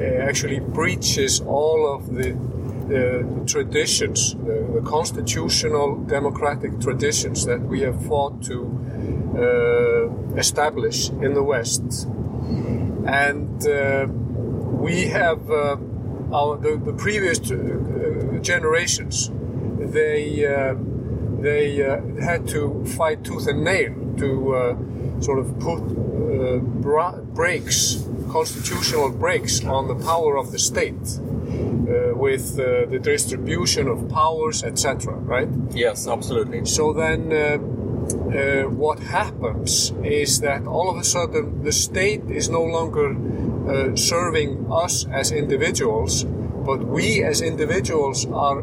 uh, 0.00 0.28
actually 0.28 0.60
breaches 0.60 1.40
all 1.40 1.80
of 1.94 2.14
the 2.14 2.32
the 2.88 3.44
traditions, 3.46 4.34
the, 4.34 4.68
the, 4.74 4.82
constitutional 4.84 5.96
democratic 6.04 6.80
traditions 6.80 7.46
that 7.46 7.60
we 7.60 7.80
have 7.80 8.04
fought 8.06 8.42
to 8.42 8.56
uh, 9.36 10.36
establish 10.36 11.08
in 11.08 11.34
the 11.34 11.42
West. 11.42 12.06
And 13.06 13.66
uh, 13.66 14.06
we 14.08 15.06
have 15.08 15.50
uh, 15.50 15.76
our, 16.32 16.56
the, 16.58 16.76
the, 16.76 16.92
previous 16.92 17.38
uh, 17.50 18.38
generations, 18.40 19.30
they, 19.78 20.46
uh, 20.46 20.74
they 21.40 21.82
uh, 21.82 22.00
had 22.22 22.46
to 22.48 22.84
fight 22.96 23.24
tooth 23.24 23.46
and 23.46 23.64
nail 23.64 23.94
to 24.18 25.18
sort 25.20 25.38
of 25.38 25.58
put 25.58 25.82
brakes, 27.34 28.06
constitutional 28.30 29.10
brakes 29.10 29.64
on 29.64 29.88
the 29.88 29.94
power 29.94 30.36
of 30.36 30.52
the 30.52 30.58
state. 30.58 31.20
Uh, 31.84 32.14
with 32.16 32.58
uh, 32.58 32.86
the 32.86 32.98
distribution 32.98 33.88
of 33.88 34.08
powers, 34.08 34.64
etc. 34.64 35.12
Right? 35.12 35.48
Yes, 35.74 36.08
absolutely. 36.08 36.64
So 36.64 36.94
then, 36.94 37.30
uh, 37.30 38.62
what 38.70 39.00
happens 39.00 39.92
is 40.02 40.40
that 40.40 40.66
all 40.66 40.88
of 40.88 40.96
a 40.96 41.04
sudden 41.04 41.62
the 41.62 41.72
state 41.72 42.22
is 42.30 42.48
no 42.48 42.62
longer 42.62 43.14
serving 43.96 44.66
us 44.72 45.06
as 45.12 45.30
individuals, 45.30 46.24
but 46.24 46.86
we 46.86 47.22
as 47.22 47.42
individuals 47.42 48.24
are 48.32 48.62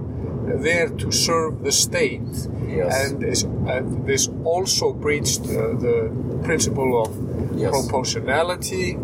there 0.57 0.89
to 0.89 1.11
serve 1.11 1.63
the 1.63 1.71
state. 1.71 2.27
Yes. 2.67 3.11
And, 3.11 3.23
is, 3.23 3.43
and 3.43 4.07
this 4.07 4.29
also 4.43 4.93
breached 4.93 5.41
uh, 5.41 5.77
the 5.77 6.41
principle 6.43 7.03
of 7.03 7.55
yes. 7.55 7.69
proportionality, 7.69 8.97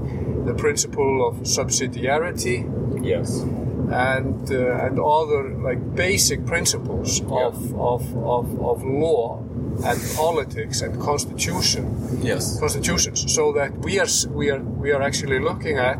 the 0.46 0.56
principle 0.56 1.28
of 1.28 1.36
subsidiarity. 1.42 2.66
Yes 3.06 3.46
and 3.92 4.52
uh, 4.52 4.86
and 4.86 5.00
other 5.00 5.50
like 5.68 5.96
basic 5.96 6.46
principles 6.46 7.22
yeah. 7.22 7.46
of, 7.46 7.74
of, 7.80 8.18
of, 8.18 8.62
of 8.62 8.84
law 8.84 9.44
and 9.86 10.02
politics 10.16 10.82
and 10.82 11.00
constitution. 11.00 11.84
Yes. 12.22 12.60
Constitutions. 12.60 13.34
So 13.34 13.54
that 13.54 13.78
we 13.80 14.00
are 14.00 14.08
we 14.30 14.50
are 14.50 14.60
we 14.60 14.92
are 14.92 15.02
actually 15.02 15.40
looking 15.40 15.78
at 15.78 16.00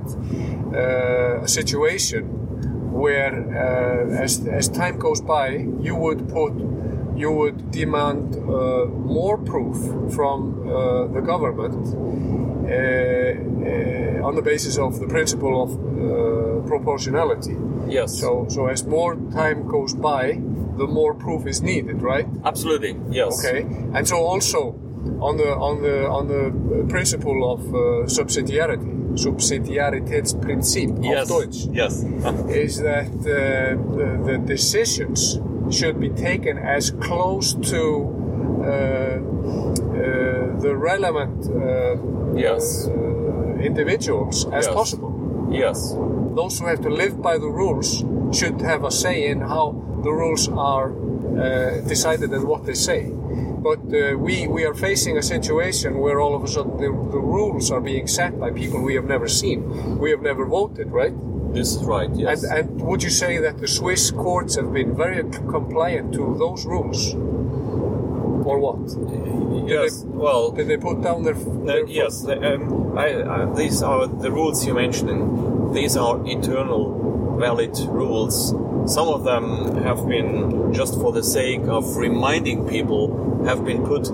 uh, 0.74 1.42
a 1.44 1.48
situation 1.48 2.24
where 2.92 3.36
uh, 3.36 4.24
as, 4.24 4.46
as 4.48 4.68
time 4.70 4.98
goes 4.98 5.22
by 5.22 5.50
you 5.80 5.96
would 5.96 6.28
put 6.30 6.54
you 7.18 7.32
would 7.32 7.72
demand 7.72 8.36
uh, 8.36 8.86
more 8.86 9.38
proof 9.38 9.78
from 10.16 10.40
uh, 10.68 11.08
the 11.08 11.22
government 11.22 11.88
uh, 12.68 14.28
on 14.28 14.36
the 14.36 14.42
basis 14.42 14.78
of 14.78 15.00
the 15.00 15.08
principle 15.08 15.64
of 15.64 15.70
proportionality 16.68 17.56
Yes. 17.90 18.20
So, 18.20 18.46
so 18.50 18.68
as 18.68 18.86
more 18.86 19.16
time 19.32 19.68
goes 19.68 19.94
by, 19.94 20.40
the 20.78 20.88
more 20.88 21.14
proof 21.14 21.48
is 21.48 21.62
needed, 21.62 22.02
right? 22.02 22.28
Absolutely. 22.44 22.96
Yes. 23.10 23.40
Okay. 23.40 23.62
And 23.94 24.08
so 24.08 24.18
also 24.18 24.80
on 25.20 25.38
the 25.38 25.56
on 25.56 25.82
the 25.82 26.08
on 26.08 26.28
the 26.28 26.86
principle 26.90 27.54
of 27.54 27.62
uh, 27.70 28.06
subsidiarity, 28.08 28.96
Subsidiaritätsprinzip 29.18 31.04
yes. 31.04 31.28
Deutsch, 31.28 31.66
yes. 31.72 32.04
is 32.50 32.78
that 32.82 33.10
uh, 33.10 33.74
the, 33.98 34.22
the, 34.26 34.38
decisions 34.46 35.40
should 35.72 36.00
be 36.00 36.10
taken 36.10 36.58
as 36.58 36.92
close 36.92 37.54
to 37.72 37.82
uh, 38.60 38.68
uh 38.68 39.20
the 40.62 40.74
relevant 40.76 41.46
uh, 41.48 41.96
yes. 42.36 42.88
Uh, 42.88 42.94
individuals 43.70 44.46
as 44.52 44.66
yes. 44.66 44.74
possible. 44.74 45.12
Yes 45.52 45.96
those 46.38 46.60
who 46.60 46.68
have 46.68 46.82
to 46.82 46.90
live 46.90 47.20
by 47.22 47.36
the 47.40 47.52
rules 47.62 48.06
should 48.32 48.62
have 48.62 48.84
a 48.84 48.92
say 48.92 49.28
in 49.32 49.42
how 49.42 49.66
the 50.04 50.12
rules 50.12 50.48
are 50.50 50.90
uh, 50.94 51.82
decided 51.94 52.30
and 52.32 52.44
what 52.52 52.64
they 52.68 52.76
say. 52.76 53.10
But 53.70 53.82
uh, 53.92 54.18
we, 54.18 54.48
we 54.48 54.64
are 54.64 54.76
facing 54.76 55.18
a 55.18 55.24
situation 55.24 55.98
where 55.98 56.20
all 56.22 56.36
of 56.36 56.44
a 56.44 56.48
sudden 56.48 56.78
the, 56.78 56.92
the, 57.16 57.24
rules 57.38 57.72
are 57.72 57.82
being 57.82 58.06
set 58.08 58.40
by 58.40 58.52
people 58.52 58.82
we 58.82 58.94
have 58.94 59.06
never 59.06 59.28
seen. 59.28 59.98
We 59.98 60.12
have 60.12 60.22
never 60.22 60.46
voted, 60.46 60.92
right? 60.92 61.16
This 61.58 61.76
is 61.76 61.84
right, 61.86 62.10
yes. 62.16 62.44
And, 62.44 62.70
and 62.70 62.82
would 62.82 63.04
you 63.04 63.10
say 63.10 63.40
that 63.40 63.58
the 63.58 63.68
Swiss 63.68 64.12
courts 64.12 64.56
have 64.56 64.72
been 64.72 64.96
very 64.96 65.24
compliant 65.24 66.14
to 66.14 66.36
those 66.38 66.66
rules? 66.66 67.14
Or 68.46 68.60
what? 68.60 68.88
Did 68.88 69.70
yes. 69.70 70.02
They, 70.02 70.08
well, 70.08 70.52
did 70.52 70.68
they 70.68 70.78
put 70.78 71.02
down 71.02 71.24
their? 71.24 71.34
their 71.34 71.84
uh, 71.84 71.88
yes. 71.88 72.26
Um, 72.28 72.98
I, 72.98 73.14
uh, 73.14 73.54
these 73.54 73.82
are 73.84 74.08
the 74.08 74.32
rules 74.32 74.66
you 74.66 74.74
mentioned 74.74 75.48
these 75.74 75.98
are 75.98 76.26
eternal 76.26 77.38
valid 77.40 77.78
rules. 77.90 78.50
Some 78.92 79.10
of 79.10 79.24
them 79.24 79.84
have 79.84 80.08
been 80.08 80.74
just 80.74 80.96
for 80.96 81.12
the 81.12 81.24
sake 81.24 81.62
of 81.68 81.98
reminding 81.98 82.68
people 82.68 83.44
have 83.46 83.66
been 83.66 83.86
put 83.86 84.08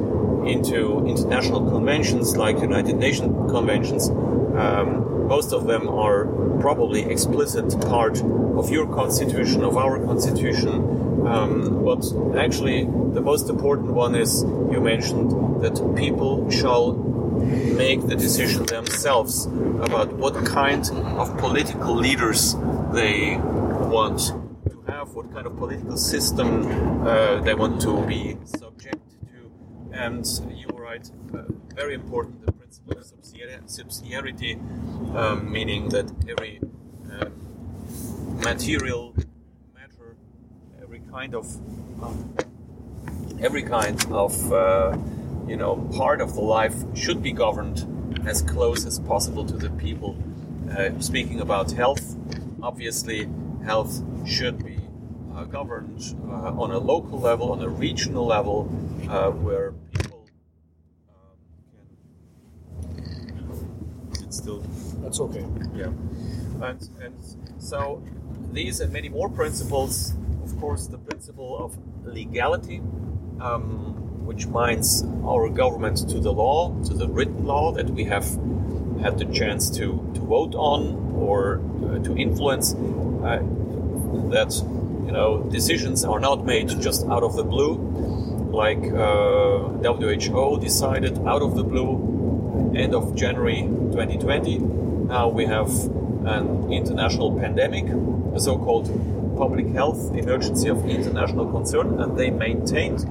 into 0.46 1.06
international 1.06 1.70
conventions 1.70 2.36
like 2.36 2.60
United 2.60 2.96
Nations 2.98 3.52
conventions. 3.52 4.10
Um, 4.10 5.03
most 5.28 5.54
of 5.54 5.66
them 5.66 5.88
are 5.88 6.26
probably 6.60 7.04
explicit 7.04 7.80
part 7.82 8.22
of 8.22 8.70
your 8.70 8.88
constitution, 8.88 9.64
of 9.64 9.78
our 9.78 10.04
constitution. 10.06 11.28
Um, 11.28 11.84
but 11.84 12.04
actually, 12.38 12.84
the 12.84 13.22
most 13.22 13.50
important 13.50 13.92
one 13.92 14.16
is 14.16 14.44
you 14.44 14.82
mentioned 14.82 15.32
that 15.64 15.96
people 15.96 16.50
shall 16.52 16.94
make 16.94 18.02
the 18.08 18.16
decision 18.16 18.66
themselves 18.66 19.46
about 19.46 20.14
what 20.14 20.46
kind 20.46 20.90
of 20.90 21.38
political 21.38 21.96
leaders 21.96 22.56
they 22.94 23.38
want 23.38 24.20
to 24.70 24.84
have, 24.88 25.14
what 25.14 25.32
kind 25.34 25.48
of 25.48 25.58
political 25.58 25.98
system 25.98 26.68
uh, 27.08 27.40
they 27.42 27.54
want 27.54 27.82
to 27.82 28.06
be 28.06 28.38
subject 28.46 29.02
to. 29.22 29.52
And 29.94 30.26
you 30.54 30.68
were 30.74 30.82
right, 30.82 31.10
uh, 31.34 31.44
very 31.76 31.94
important 31.96 32.53
subsidiarity, 33.68 34.58
um, 35.16 35.52
meaning 35.52 35.90
that 35.90 36.12
every 36.28 36.60
uh, 37.12 37.30
material 38.44 39.16
matter, 39.74 40.16
every 40.82 41.02
kind 41.12 41.36
of 41.36 41.46
um, 42.04 42.34
every 43.42 43.64
kind 43.64 44.06
of 44.12 44.54
uh, 44.54 44.98
you 45.48 45.58
know 45.58 45.76
part 45.96 46.22
of 46.22 46.34
the 46.36 46.42
life 46.42 46.76
should 46.96 47.22
be 47.22 47.32
governed 47.32 47.86
as 48.26 48.42
close 48.42 48.86
as 48.86 49.00
possible 49.00 49.46
to 49.46 49.58
the 49.58 49.70
people. 49.72 50.18
Uh, 50.72 50.90
speaking 51.00 51.42
about 51.42 51.72
health, 51.72 52.16
obviously, 52.62 53.28
health 53.64 54.02
should 54.26 54.64
be 54.64 54.80
uh, 55.36 55.44
governed 55.44 56.16
uh, 56.28 56.62
on 56.62 56.72
a 56.72 56.78
local 56.78 57.20
level, 57.20 57.52
on 57.52 57.62
a 57.62 57.70
regional 57.70 58.26
level, 58.26 58.70
uh, 59.10 59.30
where 59.30 59.74
people 59.94 60.26
um, 61.10 61.38
can. 61.72 61.86
It's 64.12 64.23
still 64.34 64.64
That's 65.02 65.20
okay. 65.20 65.46
yeah. 65.76 65.92
And, 66.62 66.90
and 67.02 67.16
so 67.60 68.02
these 68.52 68.80
and 68.80 68.92
many 68.92 69.10
more 69.10 69.30
principles, 69.30 70.14
of 70.44 70.60
course, 70.60 70.88
the 70.88 70.98
principle 70.98 71.58
of 71.58 71.78
legality, 72.06 72.80
um, 73.40 74.26
which 74.26 74.52
binds 74.52 75.04
our 75.26 75.50
government 75.50 76.10
to 76.10 76.20
the 76.20 76.32
law, 76.32 76.74
to 76.84 76.94
the 76.94 77.08
written 77.08 77.46
law 77.46 77.72
that 77.74 77.90
we 77.90 78.04
have 78.06 78.26
had 79.02 79.18
the 79.18 79.26
chance 79.34 79.70
to, 79.72 80.12
to 80.14 80.22
vote 80.22 80.56
on 80.56 81.14
or 81.16 81.62
uh, 81.86 82.00
to 82.04 82.16
influence, 82.16 82.74
uh, 82.74 83.40
that 84.30 84.54
you 85.06 85.12
know 85.12 85.44
decisions 85.52 86.06
are 86.06 86.20
not 86.20 86.46
made 86.46 86.70
just 86.82 87.06
out 87.08 87.24
of 87.24 87.36
the 87.36 87.44
blue, 87.44 87.76
like 88.52 88.84
uh, 88.94 89.70
WHO 89.84 90.60
decided 90.60 91.18
out 91.28 91.42
of 91.42 91.56
the 91.56 91.64
blue 91.64 92.13
end 92.76 92.96
of 92.96 93.16
January 93.16 93.62
2020. 93.62 94.60
Now 95.08 95.28
we 95.30 95.46
have 95.46 95.70
an 96.26 96.72
international 96.72 97.38
pandemic, 97.40 97.86
a 98.36 98.40
so-called 98.40 98.88
public 99.38 99.68
health 99.68 100.16
emergency 100.16 100.70
of 100.70 100.86
international 100.90 101.52
concern, 101.52 102.00
and 102.00 102.18
they 102.18 102.30
maintained 102.30 103.06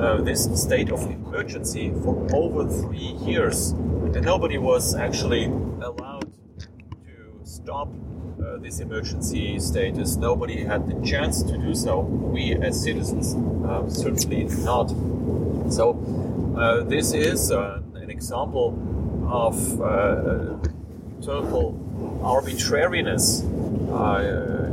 uh, 0.00 0.20
this 0.22 0.44
state 0.60 0.90
of 0.90 1.02
emergency 1.02 1.92
for 2.02 2.26
over 2.34 2.68
three 2.68 3.14
years, 3.24 3.70
and 3.70 4.22
nobody 4.22 4.58
was 4.58 4.94
actually 4.94 5.44
allowed 5.44 6.32
to 7.00 7.40
stop 7.44 7.88
uh, 8.44 8.58
this 8.58 8.80
emergency 8.80 9.58
status. 9.58 10.16
Nobody 10.16 10.64
had 10.64 10.88
the 10.88 11.06
chance 11.06 11.42
to 11.42 11.56
do 11.56 11.74
so. 11.74 12.00
We, 12.00 12.54
as 12.54 12.82
citizens, 12.82 13.34
uh, 13.66 13.88
certainly 13.88 14.44
not. 14.64 14.88
So, 15.72 16.54
uh, 16.56 16.84
this 16.84 17.12
is 17.12 17.50
an 17.50 18.10
example 18.10 18.91
of 19.32 19.80
uh, 19.80 20.58
total 21.22 22.20
arbitrariness, 22.22 23.42
uh, 23.90 24.68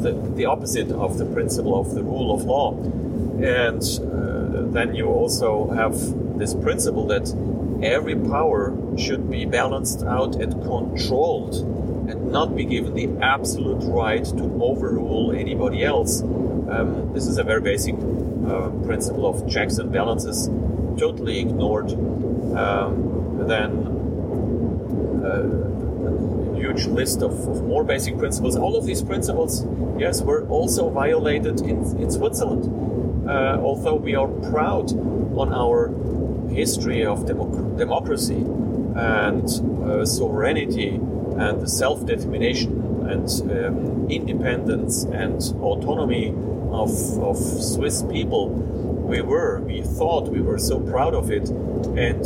the, 0.00 0.12
the 0.36 0.44
opposite 0.44 0.90
of 0.92 1.18
the 1.18 1.26
principle 1.26 1.78
of 1.78 1.94
the 1.94 2.02
rule 2.02 2.32
of 2.32 2.44
law. 2.44 2.72
And 3.42 3.82
uh, 3.82 4.70
then 4.72 4.94
you 4.94 5.06
also 5.08 5.70
have 5.70 5.94
this 6.38 6.54
principle 6.54 7.06
that 7.08 7.26
every 7.82 8.14
power 8.14 8.72
should 8.96 9.28
be 9.28 9.44
balanced 9.46 10.04
out 10.04 10.36
and 10.36 10.52
controlled 10.62 11.54
and 12.08 12.30
not 12.30 12.54
be 12.54 12.64
given 12.64 12.94
the 12.94 13.08
absolute 13.20 13.82
right 13.82 14.24
to 14.24 14.44
overrule 14.62 15.32
anybody 15.32 15.84
else. 15.84 16.22
Um, 16.22 17.12
this 17.12 17.26
is 17.26 17.38
a 17.38 17.42
very 17.42 17.60
basic 17.60 17.96
uh, 17.96 18.70
principle 18.84 19.26
of 19.26 19.50
checks 19.50 19.78
and 19.78 19.90
balances, 19.90 20.46
totally 20.98 21.40
ignored. 21.40 21.90
Um, 22.56 23.11
then 23.48 23.70
uh, 25.24 26.52
a 26.52 26.56
huge 26.56 26.86
list 26.86 27.22
of, 27.22 27.32
of, 27.48 27.62
more 27.62 27.84
basic 27.84 28.18
principles. 28.18 28.56
All 28.56 28.76
of 28.76 28.86
these 28.86 29.02
principles, 29.02 29.66
yes, 29.98 30.22
were 30.22 30.46
also 30.48 30.90
violated 30.90 31.60
in, 31.60 31.78
in 32.00 32.10
Switzerland. 32.10 33.28
Uh, 33.28 33.58
although 33.62 33.94
we 33.94 34.14
are 34.14 34.28
proud 34.50 34.92
on 35.36 35.52
our 35.52 35.88
history 36.50 37.04
of 37.04 37.20
democ- 37.20 37.78
democracy 37.78 38.44
and 38.96 39.48
uh, 39.84 40.04
sovereignty 40.04 41.00
and 41.38 41.60
the 41.62 41.68
self 41.68 42.04
determination 42.04 43.06
and 43.08 43.28
um, 43.50 44.10
independence 44.10 45.04
and 45.04 45.40
autonomy 45.62 46.28
of, 46.70 46.90
of 47.22 47.36
Swiss 47.36 48.02
people, 48.02 48.48
we 48.48 49.20
were, 49.20 49.60
we 49.60 49.82
thought 49.82 50.28
we 50.28 50.40
were 50.40 50.58
so 50.58 50.80
proud 50.80 51.14
of 51.14 51.30
it, 51.30 51.48
and 51.48 52.24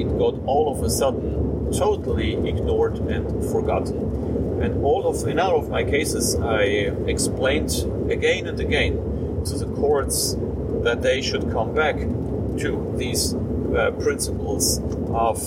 it 0.00 0.18
got 0.18 0.34
all 0.46 0.72
of 0.72 0.82
a 0.82 0.90
sudden 0.90 1.72
totally 1.72 2.34
ignored 2.48 2.98
and 2.98 3.44
forgotten. 3.50 4.60
And 4.62 4.84
all 4.84 5.06
of 5.06 5.26
in 5.28 5.38
all 5.38 5.58
of 5.58 5.68
my 5.68 5.84
cases, 5.84 6.34
I 6.36 6.62
explained 7.06 7.70
again 8.10 8.46
and 8.46 8.58
again 8.60 8.94
to 9.44 9.58
the 9.58 9.66
courts 9.66 10.36
that 10.82 11.02
they 11.02 11.20
should 11.20 11.50
come 11.50 11.74
back 11.74 11.96
to 11.96 12.94
these 12.96 13.34
uh, 13.34 13.90
principles 14.00 14.80
of 15.10 15.38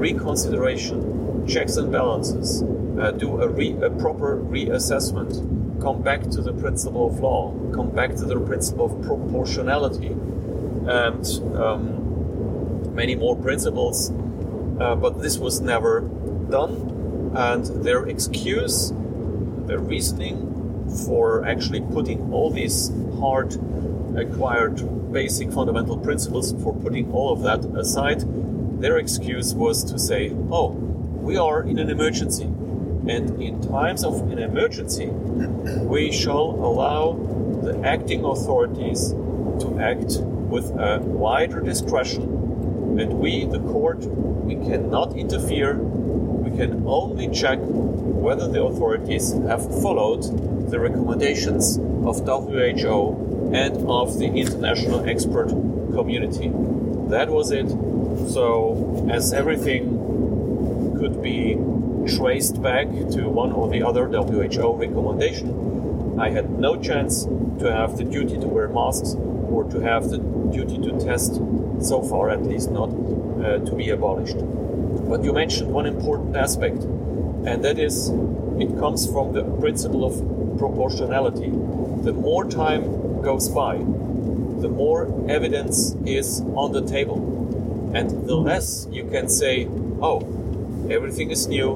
reconsideration, 0.00 1.46
checks 1.48 1.76
and 1.76 1.90
balances, 1.90 2.62
uh, 3.00 3.10
do 3.12 3.40
a, 3.42 3.48
re, 3.48 3.76
a 3.82 3.90
proper 3.90 4.38
reassessment, 4.38 5.80
come 5.80 6.02
back 6.02 6.22
to 6.22 6.40
the 6.40 6.52
principle 6.52 7.06
of 7.08 7.20
law, 7.20 7.52
come 7.74 7.90
back 7.90 8.14
to 8.16 8.24
the 8.24 8.38
principle 8.40 8.86
of 8.86 9.02
proportionality, 9.02 10.08
and 10.86 11.26
um, 11.56 12.05
many 12.96 13.14
more 13.14 13.36
principles. 13.36 14.10
Uh, 14.80 14.96
but 14.96 15.22
this 15.22 15.38
was 15.38 15.60
never 15.60 16.00
done, 16.50 17.32
and 17.36 17.64
their 17.84 18.06
excuse, 18.06 18.92
their 19.66 19.78
reasoning 19.78 20.36
for 21.06 21.44
actually 21.46 21.80
putting 21.80 22.32
all 22.32 22.50
these 22.50 22.90
hard 23.20 23.54
acquired 24.16 25.12
basic 25.12 25.52
fundamental 25.52 25.98
principles 25.98 26.52
for 26.62 26.74
putting 26.74 27.12
all 27.12 27.32
of 27.32 27.42
that 27.42 27.64
aside, 27.78 28.22
their 28.80 28.98
excuse 28.98 29.54
was 29.54 29.84
to 29.84 29.98
say, 29.98 30.30
oh, 30.50 30.68
we 30.70 31.36
are 31.36 31.62
in 31.62 31.78
an 31.78 31.90
emergency. 31.90 32.44
And 32.44 33.40
in 33.40 33.60
times 33.62 34.04
of 34.04 34.30
an 34.30 34.38
emergency, 34.38 35.06
we 35.06 36.12
shall 36.12 36.50
allow 36.68 37.12
the 37.62 37.80
acting 37.84 38.24
authorities 38.24 39.10
to 39.60 39.78
act 39.80 40.18
with 40.20 40.70
a 40.78 41.00
wider 41.00 41.60
discretion. 41.60 42.35
And 42.98 43.20
we, 43.20 43.44
the 43.44 43.60
court, 43.60 43.98
we 43.98 44.54
cannot 44.54 45.16
interfere. 45.16 45.76
We 45.76 46.56
can 46.56 46.84
only 46.86 47.28
check 47.28 47.58
whether 47.60 48.48
the 48.48 48.62
authorities 48.64 49.32
have 49.48 49.62
followed 49.82 50.22
the 50.70 50.80
recommendations 50.80 51.78
of 52.06 52.24
WHO 52.26 53.52
and 53.52 53.76
of 53.88 54.18
the 54.18 54.26
international 54.26 55.08
expert 55.08 55.48
community. 55.92 56.50
That 57.10 57.28
was 57.28 57.50
it. 57.50 57.68
So, 58.30 59.06
as 59.10 59.32
everything 59.32 60.96
could 60.98 61.22
be 61.22 61.56
traced 62.16 62.62
back 62.62 62.86
to 62.88 63.28
one 63.28 63.52
or 63.52 63.68
the 63.68 63.82
other 63.82 64.06
WHO 64.08 64.72
recommendation, 64.74 66.18
I 66.18 66.30
had 66.30 66.58
no 66.58 66.80
chance 66.80 67.24
to 67.58 67.72
have 67.72 67.96
the 67.98 68.04
duty 68.04 68.38
to 68.38 68.46
wear 68.46 68.68
masks 68.68 69.16
or 69.56 69.64
to 69.70 69.80
have 69.80 70.10
the 70.10 70.18
duty 70.18 70.76
to 70.86 70.90
test, 71.00 71.36
so 71.80 72.02
far 72.02 72.28
at 72.28 72.42
least 72.42 72.70
not, 72.70 72.90
uh, 72.90 73.58
to 73.64 73.74
be 73.74 73.88
abolished. 73.88 74.36
But 75.08 75.24
you 75.24 75.32
mentioned 75.32 75.72
one 75.72 75.86
important 75.86 76.36
aspect, 76.36 76.82
and 77.48 77.64
that 77.64 77.78
is 77.78 78.10
it 78.64 78.78
comes 78.78 79.10
from 79.10 79.32
the 79.32 79.44
principle 79.60 80.04
of 80.04 80.14
proportionality. 80.58 81.50
The 82.08 82.12
more 82.12 82.44
time 82.44 82.82
goes 83.22 83.48
by, 83.48 83.76
the 84.64 84.68
more 84.68 85.00
evidence 85.28 85.94
is 86.04 86.40
on 86.62 86.72
the 86.72 86.82
table. 86.82 87.18
And 87.94 88.26
the 88.26 88.36
less 88.36 88.86
you 88.90 89.04
can 89.04 89.28
say, 89.28 89.68
oh, 90.02 90.18
everything 90.90 91.30
is 91.30 91.46
new, 91.46 91.70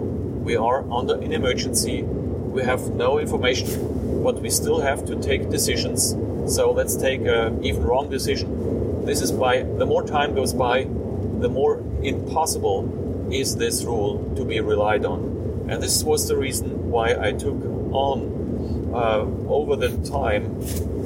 we 0.49 0.57
are 0.57 0.85
under 0.90 1.14
an 1.14 1.33
emergency, 1.33 2.03
we 2.03 2.62
have 2.62 2.90
no 2.95 3.19
information, 3.19 4.23
but 4.23 4.40
we 4.43 4.51
still 4.51 4.81
have 4.81 5.05
to 5.07 5.16
take 5.16 5.49
decisions. 5.51 6.14
So 6.51 6.73
let's 6.73 6.97
take 6.97 7.21
an 7.21 7.65
even 7.65 7.85
wrong 7.85 8.11
decision. 8.11 9.05
This 9.05 9.23
is 9.23 9.31
by 9.31 9.63
the 9.63 9.87
more 9.87 10.05
time 10.05 10.35
goes 10.35 10.53
by, 10.53 10.83
the 10.83 11.49
more 11.49 11.79
impossible 12.03 13.31
is 13.33 13.55
this 13.55 13.85
rule 13.85 14.35
to 14.35 14.45
be 14.45 14.59
relied 14.59 15.05
on. 15.05 15.69
And 15.71 15.81
this 15.81 16.03
was 16.03 16.27
the 16.27 16.37
reason 16.37 16.91
why 16.91 17.15
I 17.15 17.31
took 17.31 17.55
on 17.93 18.91
uh, 18.93 19.25
over 19.49 19.77
the 19.77 19.91
time, 20.11 20.61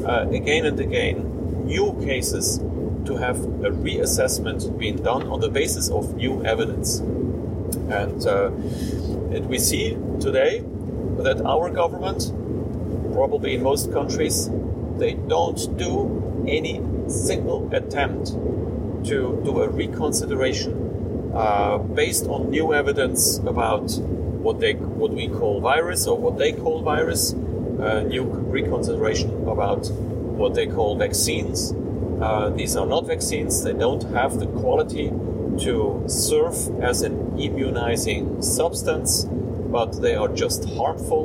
uh, 0.07 0.27
again 0.31 0.65
and 0.65 0.81
again, 0.81 1.67
new 1.67 1.93
cases 2.03 2.57
to 3.05 3.17
have 3.19 3.37
a 3.37 3.71
reassessment 3.71 4.79
being 4.79 4.97
done 4.97 5.27
on 5.27 5.41
the 5.41 5.51
basis 5.51 5.91
of 5.91 6.15
new 6.15 6.43
evidence. 6.43 7.01
And, 7.01 8.27
uh, 8.27 8.47
and 8.47 9.47
we 9.47 9.59
see 9.59 9.91
today 10.21 10.65
that 11.19 11.43
our 11.45 11.69
government, 11.69 12.33
probably 13.13 13.57
in 13.57 13.63
most 13.63 13.93
countries, 13.93 14.49
they 14.99 15.15
don't 15.15 15.77
do 15.77 16.45
any 16.47 16.81
single 17.09 17.69
attempt 17.75 18.29
to 19.07 19.41
do 19.45 19.63
a 19.63 19.69
reconsideration 19.69 21.33
uh, 21.35 21.79
based 21.79 22.27
on 22.27 22.51
new 22.51 22.73
evidence 22.73 23.39
about 23.39 23.91
what 24.45 24.61
they 24.61 24.75
what 24.75 25.11
we 25.11 25.29
call 25.29 25.61
virus 25.61 26.07
or 26.07 26.17
what 26.17 26.39
they 26.39 26.53
call 26.53 26.83
virus, 26.83 27.33
uh, 27.33 28.03
new 28.07 28.23
reconsideration 28.23 29.31
about 29.49 29.91
what 29.91 30.55
they 30.55 30.67
call 30.67 30.97
vaccines. 30.97 31.73
Uh, 32.21 32.51
these 32.51 32.77
are 32.77 32.87
not 32.87 33.07
vaccines. 33.07 33.63
They 33.65 33.73
don't 33.73 34.03
have 34.13 34.39
the 34.39 34.47
quality 34.47 35.09
to 35.61 36.05
serve 36.07 36.55
as 36.83 37.03
an 37.03 37.39
immunizing 37.39 38.43
substance, 38.43 39.25
but 39.25 40.01
they 40.01 40.15
are 40.15 40.29
just 40.29 40.69
harmful 40.71 41.25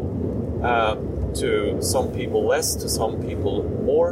uh, 0.64 0.96
to 1.36 1.82
some 1.82 2.12
people 2.12 2.46
less, 2.46 2.76
to 2.76 2.90
some 2.90 3.22
people 3.22 3.64
more. 3.84 4.12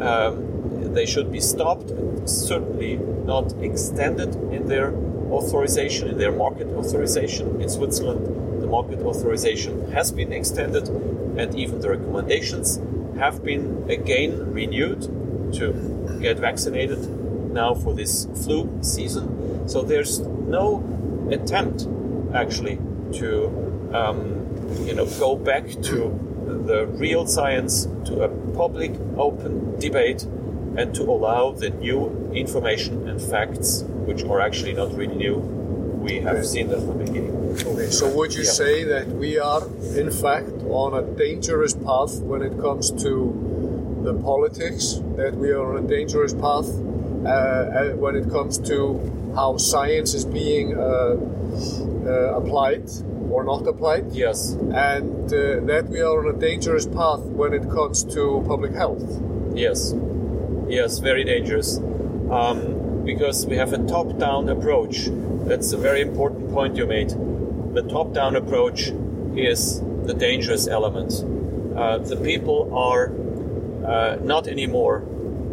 Um, 0.00 0.92
they 0.94 1.06
should 1.06 1.32
be 1.32 1.40
stopped, 1.40 1.92
certainly 2.28 2.96
not 2.96 3.52
extended 3.62 4.34
in 4.52 4.68
their 4.68 4.94
authorization, 5.30 6.08
in 6.08 6.18
their 6.18 6.32
market 6.32 6.68
authorization. 6.68 7.60
In 7.60 7.68
Switzerland, 7.68 8.62
the 8.62 8.66
market 8.66 9.00
authorization 9.00 9.90
has 9.92 10.12
been 10.12 10.32
extended, 10.32 10.88
and 11.38 11.54
even 11.54 11.80
the 11.80 11.90
recommendations 11.90 12.80
have 13.18 13.42
been 13.42 13.86
again 13.88 14.52
renewed 14.52 15.02
to 15.54 16.18
get 16.20 16.38
vaccinated 16.38 16.98
now 17.52 17.74
for 17.74 17.94
this 17.94 18.26
flu 18.44 18.78
season. 18.82 19.68
So 19.68 19.82
there's 19.82 20.20
no 20.20 20.82
attempt 21.30 21.88
actually 22.34 22.78
to 23.14 23.90
um, 23.92 24.18
you 24.86 24.94
know 24.94 25.06
go 25.18 25.36
back 25.36 25.68
to 25.68 26.33
the 26.66 26.86
real 26.86 27.26
science, 27.26 27.86
to 28.06 28.22
a 28.22 28.28
public 28.56 28.92
open 29.16 29.78
debate, 29.78 30.22
and 30.76 30.94
to 30.94 31.02
allow 31.02 31.52
the 31.52 31.70
new 31.70 32.30
information 32.34 33.08
and 33.08 33.20
facts, 33.20 33.84
which 34.06 34.24
are 34.24 34.40
actually 34.40 34.72
not 34.72 34.92
really 34.96 35.14
new. 35.14 35.36
We 36.04 36.20
have 36.20 36.36
Okay. 36.36 36.46
seen 36.46 36.68
that 36.68 36.80
from 36.80 36.98
the 36.98 37.04
beginning. 37.04 37.56
Okay, 37.66 37.90
so 37.90 38.08
would 38.16 38.34
you 38.34 38.42
Yeah. 38.42 38.50
say 38.62 38.84
that 38.84 39.06
we 39.08 39.38
are, 39.38 39.62
in 39.96 40.10
fact, 40.10 40.50
on 40.68 40.92
a 40.94 41.02
dangerous 41.02 41.74
path 41.74 42.20
when 42.20 42.42
it 42.42 42.58
comes 42.60 42.90
to 43.04 43.32
the 44.02 44.14
politics? 44.14 45.00
That 45.16 45.36
we 45.36 45.50
are 45.52 45.64
on 45.72 45.84
a 45.84 45.86
dangerous 45.86 46.34
path 46.34 46.68
uh, 47.24 47.28
uh, 47.28 47.90
when 48.02 48.16
it 48.16 48.28
comes 48.30 48.58
to 48.70 48.76
how 49.34 49.56
science 49.56 50.12
is 50.14 50.24
being 50.24 50.76
uh, 50.76 51.16
uh, 52.06 52.40
applied 52.40 52.84
or 53.34 53.42
not 53.42 53.66
applied? 53.66 54.12
Yes, 54.12 54.52
And 54.52 55.26
uh, 55.26 55.60
that 55.66 55.88
we 55.88 56.00
are 56.00 56.20
on 56.20 56.34
a 56.34 56.38
dangerous 56.38 56.86
path 56.86 57.20
when 57.40 57.52
it 57.52 57.68
comes 57.68 58.04
to 58.14 58.44
public 58.46 58.72
health? 58.74 59.02
Yes, 59.54 59.92
yes, 60.68 60.98
very 61.00 61.24
dangerous. 61.24 61.78
Um, 62.30 63.02
because 63.04 63.44
we 63.46 63.56
have 63.56 63.72
a 63.72 63.82
top 63.86 64.18
down 64.18 64.48
approach. 64.48 65.08
That's 65.48 65.72
a 65.72 65.76
very 65.76 66.00
important 66.00 66.52
point 66.52 66.76
you 66.76 66.86
made. 66.86 67.10
The 67.74 67.82
top 67.82 68.14
down 68.14 68.36
approach 68.36 68.92
is 69.36 69.80
the 70.06 70.14
dangerous 70.14 70.66
element. 70.68 71.12
Uh, 71.76 71.98
the 71.98 72.16
people 72.16 72.72
are 72.72 73.12
uh, 73.84 74.16
not 74.22 74.46
anymore 74.46 75.02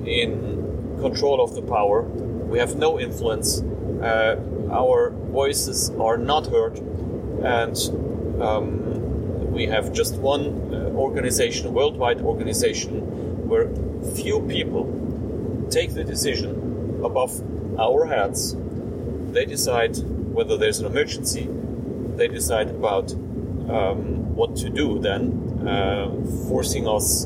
in 0.05 0.97
control 1.01 1.41
of 1.41 1.55
the 1.55 1.63
power. 1.63 2.03
We 2.53 2.59
have 2.59 2.75
no 2.75 2.99
influence. 2.99 3.61
Uh, 3.61 4.39
our 4.71 5.09
voices 5.09 5.89
are 5.99 6.17
not 6.17 6.47
heard. 6.47 6.79
And 7.43 7.75
um, 8.41 9.51
we 9.51 9.65
have 9.67 9.91
just 9.91 10.15
one 10.15 10.73
uh, 10.73 10.89
organization, 10.95 11.73
worldwide 11.73 12.21
organization, 12.21 13.47
where 13.47 13.69
few 14.15 14.41
people 14.47 14.85
take 15.69 15.93
the 15.93 16.03
decision 16.03 17.01
above 17.03 17.41
our 17.79 18.05
heads. 18.05 18.55
They 19.31 19.45
decide 19.45 19.97
whether 20.33 20.57
there's 20.57 20.79
an 20.79 20.85
emergency. 20.85 21.47
They 22.15 22.27
decide 22.27 22.69
about 22.69 23.11
um, 23.11 24.35
what 24.35 24.55
to 24.57 24.69
do 24.69 24.99
then, 24.99 25.67
uh, 25.67 26.09
forcing 26.47 26.87
us 26.87 27.25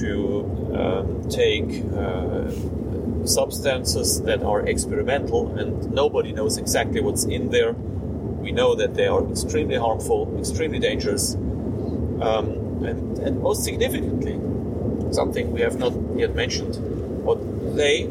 to 0.00 0.44
um, 0.74 1.28
take 1.28 1.84
uh, 1.96 2.50
substances 3.26 4.22
that 4.22 4.42
are 4.42 4.66
experimental 4.66 5.56
and 5.58 5.90
nobody 5.92 6.32
knows 6.32 6.56
exactly 6.58 7.00
what's 7.00 7.24
in 7.24 7.50
there. 7.50 7.74
We 8.48 8.52
know 8.52 8.74
that 8.76 8.94
they 8.94 9.06
are 9.06 9.30
extremely 9.30 9.76
harmful, 9.76 10.34
extremely 10.38 10.78
dangerous, 10.78 11.34
um, 11.34 12.82
and, 12.82 13.18
and 13.18 13.42
most 13.42 13.62
significantly, 13.62 14.40
something 15.12 15.52
we 15.52 15.60
have 15.60 15.78
not 15.78 15.92
yet 16.16 16.34
mentioned, 16.34 16.76
what 17.26 17.36
they 17.76 18.04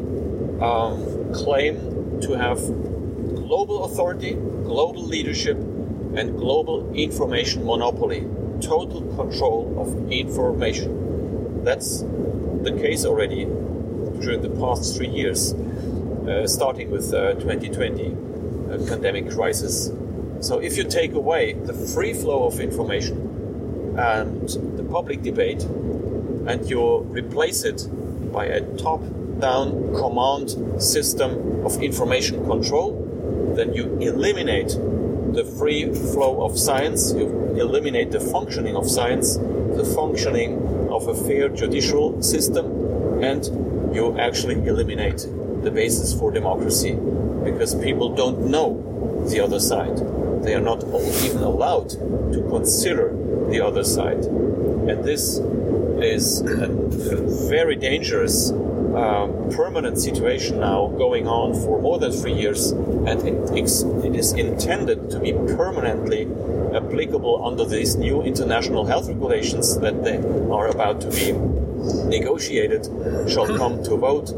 um, 0.60 1.34
claim 1.34 2.20
to 2.20 2.34
have 2.34 2.58
global 3.34 3.82
authority, 3.86 4.34
global 4.34 5.02
leadership, 5.02 5.56
and 5.56 6.36
global 6.38 6.88
information 6.94 7.66
monopoly, 7.66 8.24
total 8.60 9.02
control 9.16 9.74
of 9.76 10.12
information. 10.12 11.64
That's 11.64 12.02
the 12.62 12.78
case 12.80 13.04
already 13.04 13.46
during 14.20 14.42
the 14.42 14.50
past 14.50 14.96
three 14.96 15.08
years, 15.08 15.52
uh, 15.52 16.46
starting 16.46 16.92
with 16.92 17.12
uh, 17.12 17.34
2020 17.34 18.06
uh, 18.06 18.86
pandemic 18.86 19.32
crisis. 19.32 19.90
So 20.40 20.60
if 20.60 20.76
you 20.76 20.84
take 20.84 21.14
away 21.14 21.54
the 21.54 21.74
free 21.74 22.14
flow 22.14 22.44
of 22.46 22.60
information 22.60 23.96
and 23.98 24.48
the 24.76 24.84
public 24.84 25.22
debate, 25.22 25.62
and 25.62 26.68
you 26.70 27.00
replace 27.10 27.64
it 27.64 27.86
by 28.32 28.46
a 28.46 28.60
top-down 28.76 29.94
command 29.94 30.82
system 30.82 31.66
of 31.66 31.82
information 31.82 32.44
control, 32.46 33.04
then 33.54 33.74
you 33.74 33.98
eliminate 33.98 34.68
the 35.34 35.44
free 35.58 35.92
flow 35.92 36.42
of 36.42 36.58
science, 36.58 37.12
you 37.12 37.26
eliminate 37.58 38.12
the 38.12 38.20
functioning 38.20 38.76
of 38.76 38.88
science, 38.88 39.36
the 39.36 39.92
functioning 39.94 40.88
of 40.90 41.06
a 41.08 41.14
fair 41.14 41.48
judicial 41.48 42.22
system, 42.22 43.22
and 43.22 43.44
you 43.94 44.16
actually 44.18 44.54
eliminate 44.66 45.26
the 45.62 45.70
basis 45.70 46.18
for 46.18 46.30
democracy 46.30 46.94
because 47.44 47.74
people 47.74 48.14
don't 48.14 48.48
know 48.50 49.24
the 49.28 49.40
other 49.40 49.60
side. 49.60 49.98
They 50.42 50.54
are 50.54 50.60
not 50.60 50.84
even 50.84 51.42
allowed 51.42 51.90
to 51.90 52.46
consider 52.48 53.14
the 53.50 53.60
other 53.60 53.84
side. 53.84 54.24
And 54.24 55.04
this 55.04 55.38
is 56.02 56.40
a, 56.40 56.68
very 57.48 57.76
dangerous 57.76 58.50
um, 58.50 59.50
permanent 59.50 60.00
situation 60.00 60.60
now 60.60 60.88
going 60.96 61.26
on 61.26 61.54
for 61.54 61.80
more 61.80 61.98
than 61.98 62.12
three 62.12 62.34
years, 62.34 62.70
and 62.70 63.20
it, 63.26 63.50
it 63.56 64.14
is 64.16 64.32
intended 64.32 65.10
to 65.10 65.20
be 65.20 65.32
permanently 65.32 66.28
applicable 66.74 67.44
under 67.44 67.64
these 67.64 67.96
new 67.96 68.22
international 68.22 68.84
health 68.84 69.08
regulations 69.08 69.78
that 69.78 70.04
they 70.04 70.18
are 70.52 70.68
about 70.68 71.00
to 71.00 71.10
be 71.10 71.32
negotiated, 72.08 72.84
shall 73.28 73.46
come 73.56 73.82
to 73.84 73.96
vote 73.96 74.30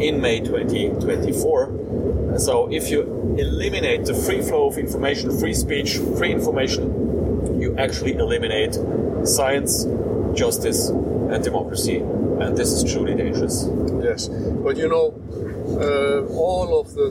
in 0.00 0.20
May 0.20 0.40
2024. 0.40 1.77
So, 2.38 2.68
if 2.70 2.88
you 2.88 3.02
eliminate 3.36 4.04
the 4.04 4.14
free 4.14 4.42
flow 4.42 4.68
of 4.68 4.78
information, 4.78 5.36
free 5.38 5.54
speech, 5.54 5.98
free 6.16 6.32
information, 6.32 7.60
you 7.60 7.76
actually 7.76 8.14
eliminate 8.14 8.78
science, 9.24 9.84
justice, 10.34 10.88
and 10.88 11.42
democracy. 11.42 11.96
And 11.96 12.56
this 12.56 12.70
is 12.70 12.84
truly 12.84 13.14
dangerous. 13.16 13.68
Yes, 14.02 14.28
but 14.28 14.76
you 14.76 14.88
know, 14.88 15.14
uh, 15.80 16.32
all 16.32 16.80
of 16.80 16.94
the 16.94 17.10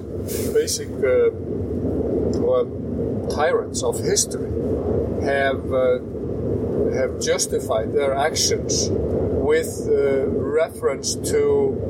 basic 0.54 0.88
uh, 0.88 1.30
well, 2.40 3.28
tyrants 3.30 3.84
of 3.84 4.00
history 4.00 4.50
have 5.24 5.74
uh, 5.74 6.00
have 6.94 7.20
justified 7.20 7.92
their 7.94 8.14
actions 8.16 8.90
with 8.90 9.88
uh, 9.90 10.26
reference 10.28 11.16
to 11.16 11.87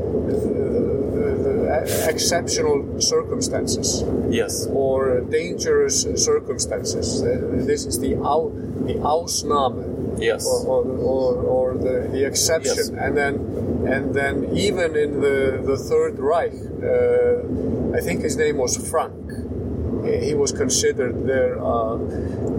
exceptional 2.07 2.99
circumstances 3.01 4.03
Yes. 4.29 4.67
or 4.71 5.21
dangerous 5.21 6.03
circumstances. 6.15 7.21
Uh, 7.21 7.27
this 7.65 7.85
is 7.85 7.99
the 7.99 8.15
au, 8.15 8.49
the 8.85 8.95
Ausnahme 8.95 10.19
Yes. 10.19 10.45
or, 10.47 10.65
or, 10.65 10.83
or, 10.97 11.35
or 11.43 11.73
the, 11.77 12.09
the 12.11 12.25
exception. 12.25 12.75
Yes. 12.77 12.89
And 12.89 13.15
then 13.17 13.33
and 13.87 14.13
then 14.13 14.35
even 14.57 14.95
in 14.95 15.21
the, 15.21 15.61
the 15.65 15.77
Third 15.77 16.19
Reich, 16.19 16.53
uh, 16.83 17.97
I 17.97 18.01
think 18.01 18.21
his 18.23 18.35
name 18.35 18.57
was 18.57 18.75
Frank. 18.89 19.13
He 20.05 20.33
was 20.33 20.51
considered 20.51 21.25
their 21.27 21.61
uh, 21.63 21.97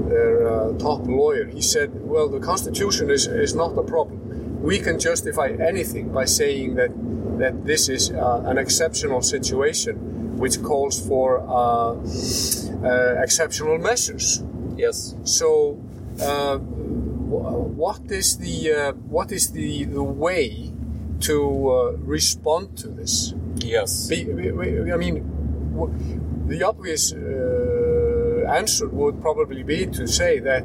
their 0.09 0.49
uh, 0.49 0.73
top 0.79 1.07
lawyer. 1.07 1.47
He 1.47 1.63
said, 1.63 1.91
"Well, 2.13 2.29
the 2.29 2.41
Constitution 2.41 3.11
is, 3.11 3.27
is 3.27 3.55
not 3.55 3.77
a 3.77 3.83
problem. 3.83 4.19
We 4.63 4.79
can 4.81 4.99
justify 4.99 5.49
anything 5.61 6.13
by 6.13 6.25
saying 6.27 6.75
that 6.77 6.91
that 7.39 7.65
this 7.65 7.89
is 7.89 8.11
uh, 8.11 8.43
an 8.47 8.59
exceptional 8.59 9.23
situation, 9.23 9.95
which 10.39 10.63
calls 10.63 11.01
for 11.09 11.41
uh, 11.41 11.95
uh, 11.95 13.23
exceptional 13.23 13.79
measures." 13.79 14.43
Yes. 14.77 15.15
So, 15.25 15.79
uh, 16.21 16.59
what 16.59 18.01
is 18.11 18.37
the 18.39 18.73
uh, 18.73 18.93
what 19.11 19.33
is 19.33 19.51
the, 19.51 19.85
the 19.85 20.03
way 20.03 20.73
to 21.21 21.71
uh, 21.71 21.93
respond 22.07 22.77
to 22.79 22.89
this? 22.89 23.35
Yes. 23.57 24.09
Be, 24.09 24.25
we- 24.25 24.53
we- 24.53 24.93
I 24.93 24.97
mean, 24.97 25.25
the 26.49 26.63
obvious 26.63 27.13
uh, 27.13 28.47
answer 28.49 28.89
would 28.89 29.21
probably 29.21 29.63
be 29.63 29.87
to 29.87 30.07
say 30.07 30.39
that 30.41 30.65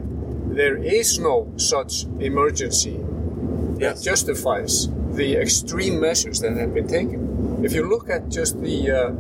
there 0.55 0.77
is 0.77 1.19
no 1.19 1.51
such 1.57 2.05
emergency 2.19 2.99
that 3.79 4.01
justifies 4.01 4.87
the 5.15 5.35
extreme 5.35 5.99
measures 5.99 6.39
that 6.41 6.55
have 6.57 6.73
been 6.73 6.87
taken. 6.87 7.63
If 7.63 7.73
you 7.73 7.89
look 7.89 8.09
at 8.09 8.29
just 8.29 8.61
the 8.61 8.91
uh, 8.91 9.11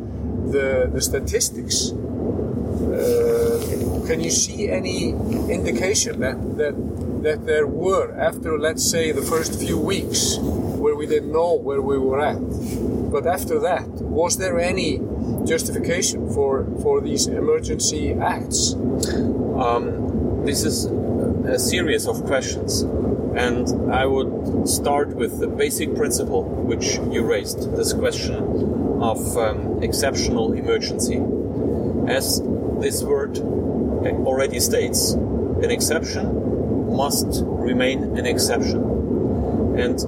the, 0.51 0.89
the 0.91 1.01
statistics, 1.01 1.91
uh, 1.91 4.03
can 4.05 4.21
you 4.21 4.29
see 4.29 4.69
any 4.69 5.09
indication 5.49 6.19
that, 6.19 6.57
that, 6.57 6.75
that 7.23 7.45
there 7.45 7.65
were, 7.65 8.13
after 8.19 8.59
let's 8.59 8.83
say 8.83 9.11
the 9.11 9.21
first 9.21 9.59
few 9.59 9.77
weeks, 9.77 10.37
where 10.39 10.95
we 10.95 11.07
didn't 11.07 11.31
know 11.31 11.53
where 11.53 11.81
we 11.81 11.97
were 11.97 12.19
at, 12.19 12.39
but 13.11 13.25
after 13.25 13.59
that, 13.59 13.87
was 14.01 14.37
there 14.37 14.59
any 14.59 14.99
justification 15.45 16.31
for, 16.33 16.65
for 16.81 17.01
these 17.01 17.27
emergency 17.27 18.13
acts? 18.13 18.73
Um, 18.73 20.45
this 20.45 20.63
is 20.63 20.85
a 20.85 21.57
series 21.57 22.07
of 22.07 22.25
questions, 22.25 22.83
and 23.35 23.91
I 23.91 24.05
would 24.05 24.67
start 24.67 25.15
with 25.15 25.39
the 25.39 25.47
basic 25.47 25.95
principle 25.95 26.43
which 26.43 26.97
you 27.11 27.23
raised 27.23 27.75
this 27.75 27.93
question 27.93 28.35
of 29.01 29.37
um, 29.37 29.81
exceptional 29.81 30.53
emergency. 30.53 31.21
As 32.07 32.41
this 32.79 33.01
word 33.03 33.37
already 33.39 34.59
states, 34.59 35.13
an 35.13 35.71
exception 35.71 36.95
must 36.95 37.43
remain 37.43 38.17
an 38.17 38.25
exception. 38.25 38.83
And 39.77 39.99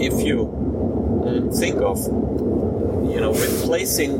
if 0.00 0.24
you 0.24 0.42
um, 1.26 1.50
think 1.50 1.80
of, 1.80 1.98
you 2.04 3.20
know, 3.20 3.32
replacing 3.32 4.12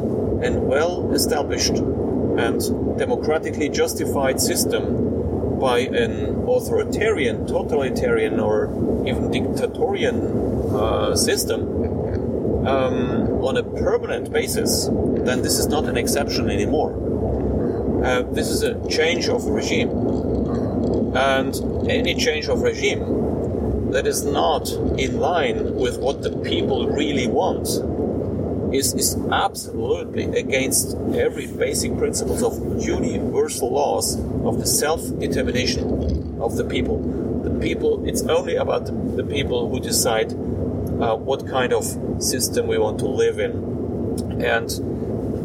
a 0.43 0.51
well-established 0.53 1.77
and 1.77 2.99
democratically 2.99 3.69
justified 3.69 4.41
system 4.41 5.14
by 5.61 5.81
an 5.81 6.45
authoritarian, 6.49 7.47
totalitarian, 7.47 8.41
or 8.41 8.67
even 9.07 9.31
dictatorial 9.31 10.77
uh, 10.77 11.17
system 11.17 11.61
um, 12.67 13.45
on 13.45 13.57
a 13.57 13.63
permanent 13.63 14.33
basis, 14.33 14.89
then 14.89 15.43
this 15.43 15.59
is 15.59 15.67
not 15.67 15.85
an 15.85 15.97
exception 15.97 16.51
anymore. 16.51 16.93
Uh, 18.05 18.23
this 18.33 18.49
is 18.49 18.63
a 18.63 18.75
change 18.89 19.29
of 19.29 19.45
regime. 19.47 19.91
And 21.17 21.55
any 21.89 22.15
change 22.15 22.49
of 22.49 22.63
regime 22.63 23.91
that 23.93 24.07
is 24.07 24.25
not 24.25 24.69
in 24.99 25.21
line 25.21 25.77
with 25.77 25.99
what 25.99 26.23
the 26.23 26.31
people 26.39 26.89
really 26.89 27.29
want 27.29 27.69
is, 28.75 28.93
is 28.95 29.17
absolutely 29.31 30.25
against 30.37 30.97
every 31.15 31.47
basic 31.47 31.97
principles 31.97 32.43
of 32.43 32.83
universal 32.83 33.73
laws 33.73 34.19
of 34.45 34.59
the 34.59 34.67
self-determination 34.67 36.39
of 36.41 36.57
the 36.57 36.65
people. 36.65 36.99
The 37.45 37.59
people, 37.61 38.07
it's 38.07 38.23
only 38.23 38.57
about 38.57 38.87
the, 38.87 38.93
the 38.93 39.25
people 39.25 39.69
who 39.71 39.79
decide 39.81 40.33
uh, 40.33 41.17
what 41.17 41.47
kind 41.47 41.73
of 41.73 41.85
system 42.19 42.67
we 42.67 42.79
want 42.79 42.99
to 42.99 43.07
live 43.07 43.39
in. 43.39 43.53
And 44.43 44.69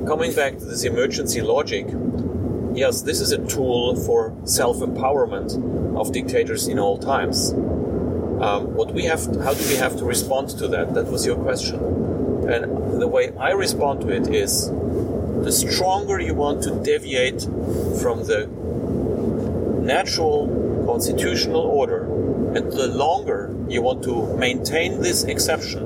coming 0.08 0.34
back 0.34 0.58
to 0.58 0.66
this 0.66 0.84
emergency 0.84 1.42
logic, 1.42 1.88
yes, 2.74 3.02
this 3.04 3.22
is 3.22 3.32
a 3.32 3.46
tool 3.46 3.96
for 3.96 4.36
self-empowerment 4.46 6.00
of 6.00 6.12
dictators 6.12 6.68
in 6.68 6.80
all 6.80 6.98
times. 6.98 7.52
Um, 7.52 8.74
what 8.74 8.94
we 8.94 9.04
have, 9.04 9.26
how 9.44 9.54
do 9.54 9.68
we 9.68 9.76
have 9.76 9.98
to 9.98 10.06
respond 10.06 10.50
to 10.60 10.68
that? 10.70 10.94
That 10.94 11.08
was 11.08 11.26
your 11.26 11.36
question. 11.36 12.09
And 12.50 13.02
the 13.02 13.08
way 13.08 13.32
I 13.38 13.52
respond 13.52 14.02
to 14.02 14.10
it 14.10 14.28
is, 14.28 14.70
the 14.70 15.52
stronger 15.52 16.20
you 16.20 16.34
want 16.34 16.64
to 16.64 16.72
deviate 16.84 17.42
from 18.02 18.26
the 18.26 18.48
natural 19.82 20.84
constitutional 20.86 21.62
order, 21.62 22.04
and 22.56 22.72
the 22.72 22.88
longer 22.88 23.56
you 23.68 23.82
want 23.82 24.04
to 24.04 24.36
maintain 24.38 25.02
this 25.02 25.24
exception, 25.24 25.84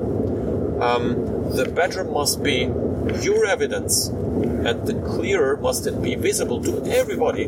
um, 0.82 1.52
the 1.56 1.66
better 1.66 2.04
must 2.04 2.42
be 2.42 2.70
your 3.22 3.46
evidence 3.46 4.08
and 4.08 4.88
the 4.88 4.94
clearer 5.06 5.58
must 5.58 5.86
it 5.88 6.02
be 6.02 6.16
visible 6.16 6.62
to 6.64 6.84
everybody 6.92 7.48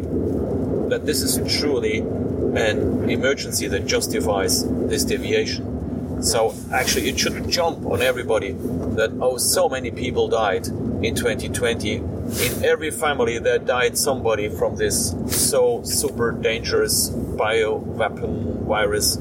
that 0.90 1.06
this 1.06 1.22
is 1.22 1.60
truly 1.60 2.00
an 2.00 3.10
emergency 3.10 3.68
that 3.68 3.86
justifies 3.86 4.68
this 4.88 5.04
deviation. 5.06 5.75
So 6.22 6.56
actually, 6.74 7.10
it 7.10 7.20
should 7.20 7.50
jump 7.50 7.86
on 7.86 8.02
everybody 8.02 8.52
that 8.52 9.18
oh, 9.22 9.38
so 9.38 9.70
many 9.70 9.92
people 9.92 10.28
died 10.28 10.68
in 10.68 11.16
2020. 11.16 11.96
In 11.96 12.64
every 12.64 12.90
family, 12.90 13.38
there 13.38 13.60
died 13.60 13.98
somebody 13.98 14.50
from 14.50 14.76
this 14.76 15.16
so 15.28 15.84
super 15.84 16.32
dangerous 16.32 17.10
bio 17.10 17.76
weapon 17.76 18.66
virus 18.66 19.18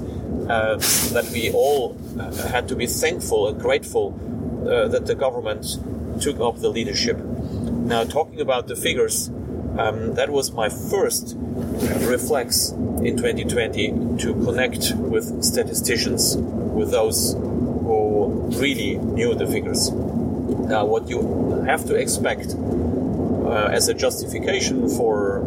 uh, 0.48 0.76
that 1.12 1.28
we 1.32 1.50
all 1.52 1.96
uh, 2.18 2.30
had 2.48 2.68
to 2.68 2.76
be 2.76 2.86
thankful 2.86 3.48
and 3.48 3.60
grateful 3.60 4.18
uh, 4.68 4.88
that 4.88 5.06
the 5.06 5.14
government 5.14 5.78
took 6.20 6.40
up 6.40 6.58
the 6.60 6.68
leadership. 6.68 7.18
Now, 7.18 8.04
talking 8.04 8.40
about 8.40 8.66
the 8.66 8.76
figures, 8.76 9.30
um, 9.78 10.14
that 10.14 10.30
was 10.30 10.52
my 10.52 10.68
first 10.68 11.34
reflex 12.06 12.70
in 12.70 13.16
2020 13.16 14.18
to 14.18 14.34
connect 14.44 14.92
with 14.96 15.42
statisticians, 15.42 16.36
with 16.36 16.90
those 16.90 17.34
who 17.34 18.50
really 18.56 18.96
knew 18.98 19.34
the 19.34 19.46
figures. 19.46 19.90
Now, 19.90 20.84
what 20.84 21.08
you 21.08 21.62
have 21.66 21.84
to 21.86 21.94
expect 21.94 22.54
uh, 22.54 23.68
as 23.72 23.88
a 23.88 23.94
justification 23.94 24.88
for 24.88 25.40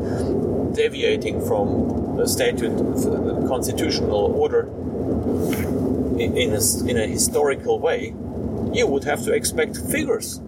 deviating 0.76 1.46
from 1.48 2.18
the 2.18 2.28
statute, 2.28 2.76
the 2.78 3.46
constitutional 3.48 4.34
order 4.36 4.68
in 6.20 6.54
a, 6.54 6.90
in 6.90 6.98
a 6.98 7.08
historical 7.08 7.80
way, 7.80 8.14
you 8.74 8.88
would 8.88 9.04
have 9.04 9.24
to 9.24 9.34
expect 9.34 9.78
figures 9.78 10.40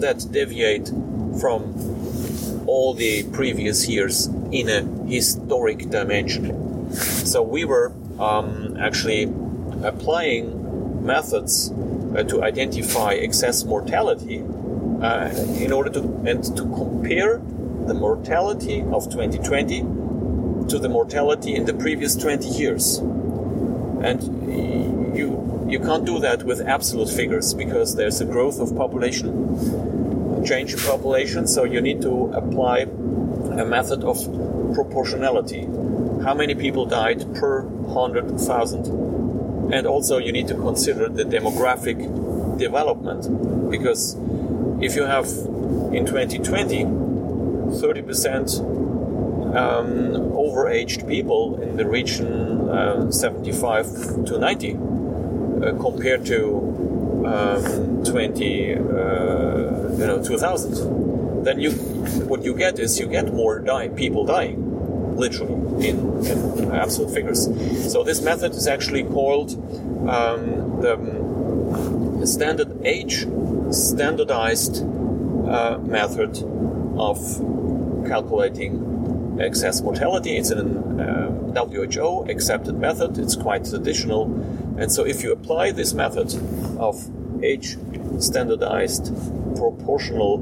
that 0.00 0.26
deviate 0.30 0.88
from 1.40 1.72
all 2.72 2.94
the 2.94 3.22
previous 3.32 3.86
years 3.86 4.28
in 4.50 4.66
a 4.70 4.80
historic 5.06 5.90
dimension. 5.90 6.44
So 6.94 7.42
we 7.42 7.66
were 7.66 7.92
um, 8.18 8.78
actually 8.80 9.24
applying 9.82 10.44
methods 11.04 11.70
uh, 11.70 12.22
to 12.24 12.42
identify 12.42 13.12
excess 13.12 13.64
mortality 13.64 14.38
uh, 15.02 15.28
in 15.64 15.70
order 15.70 15.90
to 15.90 16.00
and 16.24 16.42
to 16.56 16.62
compare 16.80 17.42
the 17.90 17.94
mortality 17.94 18.80
of 18.96 19.10
2020 19.10 19.80
to 20.70 20.78
the 20.78 20.88
mortality 20.88 21.54
in 21.54 21.66
the 21.66 21.74
previous 21.74 22.16
20 22.16 22.48
years. 22.48 22.98
And 24.08 24.18
you 25.16 25.28
you 25.68 25.78
can't 25.78 26.04
do 26.04 26.18
that 26.20 26.42
with 26.42 26.60
absolute 26.60 27.10
figures 27.10 27.54
because 27.54 27.96
there's 27.96 28.20
a 28.20 28.24
growth 28.24 28.60
of 28.60 28.74
population, 28.76 29.30
change 30.44 30.74
in 30.74 30.80
population, 30.80 31.46
so 31.46 31.64
you 31.64 31.80
need 31.80 32.02
to 32.02 32.32
apply 32.34 32.80
a 32.80 33.64
method 33.64 34.04
of 34.04 34.18
proportionality. 34.74 35.62
How 36.24 36.34
many 36.34 36.54
people 36.54 36.86
died 36.86 37.34
per 37.34 37.62
100,000? 37.62 39.72
And 39.72 39.86
also 39.86 40.18
you 40.18 40.32
need 40.32 40.48
to 40.48 40.54
consider 40.54 41.08
the 41.08 41.24
demographic 41.24 42.58
development 42.58 43.70
because 43.70 44.16
if 44.80 44.96
you 44.96 45.04
have 45.04 45.26
in 45.92 46.06
2020 46.06 46.84
30% 47.72 48.60
um, 49.56 50.12
overaged 50.32 51.08
people 51.08 51.60
in 51.62 51.76
the 51.76 51.86
region 51.86 52.68
uh, 52.68 53.10
75 53.10 54.24
to 54.26 54.38
90 54.38 54.72
uh, 54.72 54.76
compared 55.80 56.26
to 56.26 57.24
um, 57.26 58.04
20 58.04 58.74
uh, 58.74 58.78
you 59.92 60.06
know 60.06 60.22
2000 60.22 61.44
then 61.44 61.60
you 61.60 61.72
what 62.30 62.42
you 62.44 62.54
get 62.54 62.78
is 62.78 62.98
you 62.98 63.06
get 63.06 63.32
more 63.32 63.58
die, 63.60 63.88
people 63.88 64.24
dying 64.24 65.16
literally 65.16 65.88
in, 65.88 66.24
in, 66.26 66.72
absolute 66.72 67.12
figures 67.12 67.44
so 67.92 68.02
this 68.02 68.22
method 68.22 68.52
is 68.52 68.66
actually 68.66 69.04
called 69.04 69.52
um, 70.08 70.80
the 70.80 70.94
um, 70.94 72.26
standard 72.26 72.70
age 72.84 73.26
standardized 73.70 74.82
uh, 74.82 75.78
method 75.82 76.36
of 76.98 77.18
calculating 78.06 79.38
excess 79.40 79.80
mortality. 79.80 80.36
It's 80.36 80.50
an 80.50 81.00
uh, 81.00 81.64
WHO 81.66 82.26
accepted 82.30 82.78
method. 82.78 83.18
It's 83.18 83.36
quite 83.36 83.64
traditional, 83.64 84.24
and 84.78 84.90
so 84.90 85.04
if 85.04 85.22
you 85.22 85.32
apply 85.32 85.72
this 85.72 85.94
method 85.94 86.34
of 86.78 87.08
age 87.42 87.76
standardized 88.18 89.12
proportional 89.56 90.34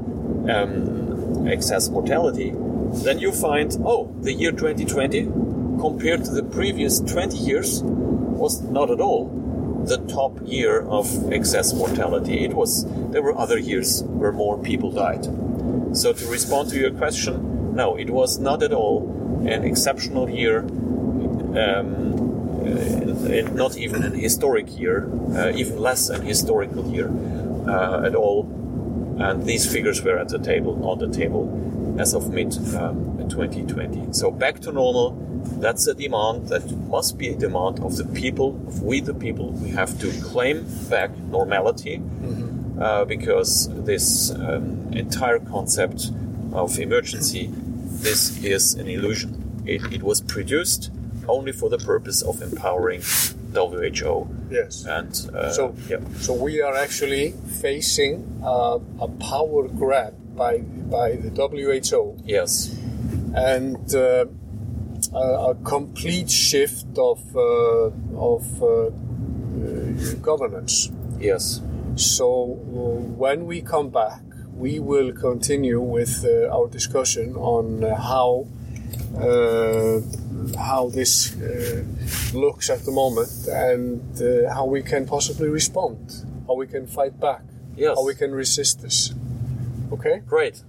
um, 0.49 1.47
excess 1.47 1.89
mortality, 1.89 2.53
then 3.03 3.19
you 3.19 3.31
find 3.31 3.77
oh 3.85 4.13
the 4.21 4.33
year 4.33 4.51
2020 4.51 5.23
compared 5.79 6.23
to 6.25 6.31
the 6.31 6.43
previous 6.43 6.99
20 6.99 7.37
years 7.37 7.81
was 7.83 8.61
not 8.61 8.91
at 8.91 8.99
all 8.99 9.37
the 9.85 9.97
top 9.97 10.39
year 10.45 10.81
of 10.81 11.31
excess 11.31 11.73
mortality. 11.73 12.43
It 12.45 12.53
was 12.53 12.85
there 13.11 13.21
were 13.21 13.37
other 13.37 13.57
years 13.57 14.03
where 14.03 14.31
more 14.31 14.57
people 14.57 14.91
died. 14.91 15.25
So 15.93 16.13
to 16.13 16.27
respond 16.27 16.69
to 16.69 16.79
your 16.79 16.91
question, 16.91 17.75
no, 17.75 17.95
it 17.95 18.09
was 18.09 18.39
not 18.39 18.63
at 18.63 18.73
all 18.73 19.09
an 19.47 19.63
exceptional 19.63 20.29
year, 20.29 20.59
um, 20.59 22.21
uh, 22.61 23.49
not 23.53 23.77
even 23.77 24.03
an 24.03 24.13
historic 24.13 24.77
year, 24.77 25.09
uh, 25.35 25.51
even 25.55 25.79
less 25.79 26.09
an 26.09 26.21
historical 26.21 26.85
year 26.87 27.09
uh, 27.67 28.05
at 28.05 28.15
all. 28.15 28.43
And 29.21 29.45
these 29.45 29.71
figures 29.71 30.01
were 30.01 30.17
at 30.17 30.29
the 30.29 30.39
table, 30.39 30.87
on 30.87 30.99
the 30.99 31.09
table, 31.09 31.45
as 31.99 32.13
of 32.13 32.33
mid 32.33 32.57
um, 32.75 33.11
2020. 33.31 34.13
So 34.13 34.29
back 34.31 34.59
to 34.61 34.71
normal. 34.71 35.11
That's 35.59 35.87
a 35.87 35.93
demand 35.93 36.49
that 36.49 36.69
must 36.87 37.17
be 37.17 37.29
a 37.29 37.35
demand 37.35 37.79
of 37.79 37.95
the 37.97 38.05
people, 38.05 38.49
of 38.67 38.83
we 38.83 38.99
the 38.99 39.13
people. 39.13 39.51
We 39.51 39.69
have 39.71 39.97
to 39.99 40.11
claim 40.21 40.65
back 40.89 41.17
normality 41.17 42.01
uh, 42.79 43.05
because 43.05 43.69
this 43.85 44.31
um, 44.31 44.91
entire 44.93 45.39
concept 45.39 46.11
of 46.53 46.79
emergency, 46.79 47.49
this 47.51 48.43
is 48.43 48.75
an 48.75 48.87
illusion. 48.87 49.63
It, 49.65 49.81
it 49.93 50.03
was 50.03 50.21
produced 50.21 50.91
only 51.27 51.51
for 51.51 51.69
the 51.69 51.77
purpose 51.77 52.21
of 52.21 52.41
empowering 52.41 53.01
WHO. 53.53 54.27
Yes. 54.49 54.85
And 54.85 55.11
uh, 55.35 55.51
So, 55.51 55.75
yeah. 55.89 55.97
so 56.19 56.33
we 56.33 56.61
are 56.61 56.75
actually 56.75 57.31
facing 57.61 58.41
uh, 58.43 58.79
a 58.99 59.07
power 59.19 59.67
grab 59.67 60.13
by 60.35 60.59
by 60.89 61.15
the 61.15 61.29
WHO 61.29 62.17
yes, 62.25 62.73
and 63.35 63.77
uh, 63.95 64.25
a, 65.13 65.51
a 65.51 65.55
complete 65.63 66.29
shift 66.29 66.97
of 66.97 67.19
uh, 67.35 67.91
of 68.15 68.43
uh, 68.63 68.67
uh, 68.67 70.13
governance. 70.21 70.89
yes, 71.19 71.61
So 71.95 72.57
when 73.17 73.45
we 73.45 73.61
come 73.61 73.89
back, 73.89 74.21
we 74.55 74.79
will 74.79 75.11
continue 75.13 75.79
with 75.81 76.25
uh, 76.25 76.47
our 76.55 76.67
discussion 76.69 77.35
on 77.35 77.83
uh, 77.83 77.95
how 77.95 78.47
how 80.57 80.89
this 80.89 81.35
uh, 81.35 81.83
looks 82.33 82.69
at 82.69 82.83
the 82.85 82.91
moment 82.91 83.47
and 83.47 84.01
uh, 84.21 84.53
how 84.53 84.65
we 84.65 84.81
can 84.81 85.05
possibly 85.05 85.49
respond, 85.49 86.25
how 86.47 86.55
we 86.55 86.67
can 86.67 86.87
fight 86.87 87.19
back, 87.19 87.41
Yes. 87.75 87.95
how 87.97 88.05
we 88.05 88.15
can 88.15 88.31
resist 88.31 88.81
this. 88.81 89.13
Okay. 89.91 90.21
great. 90.27 90.61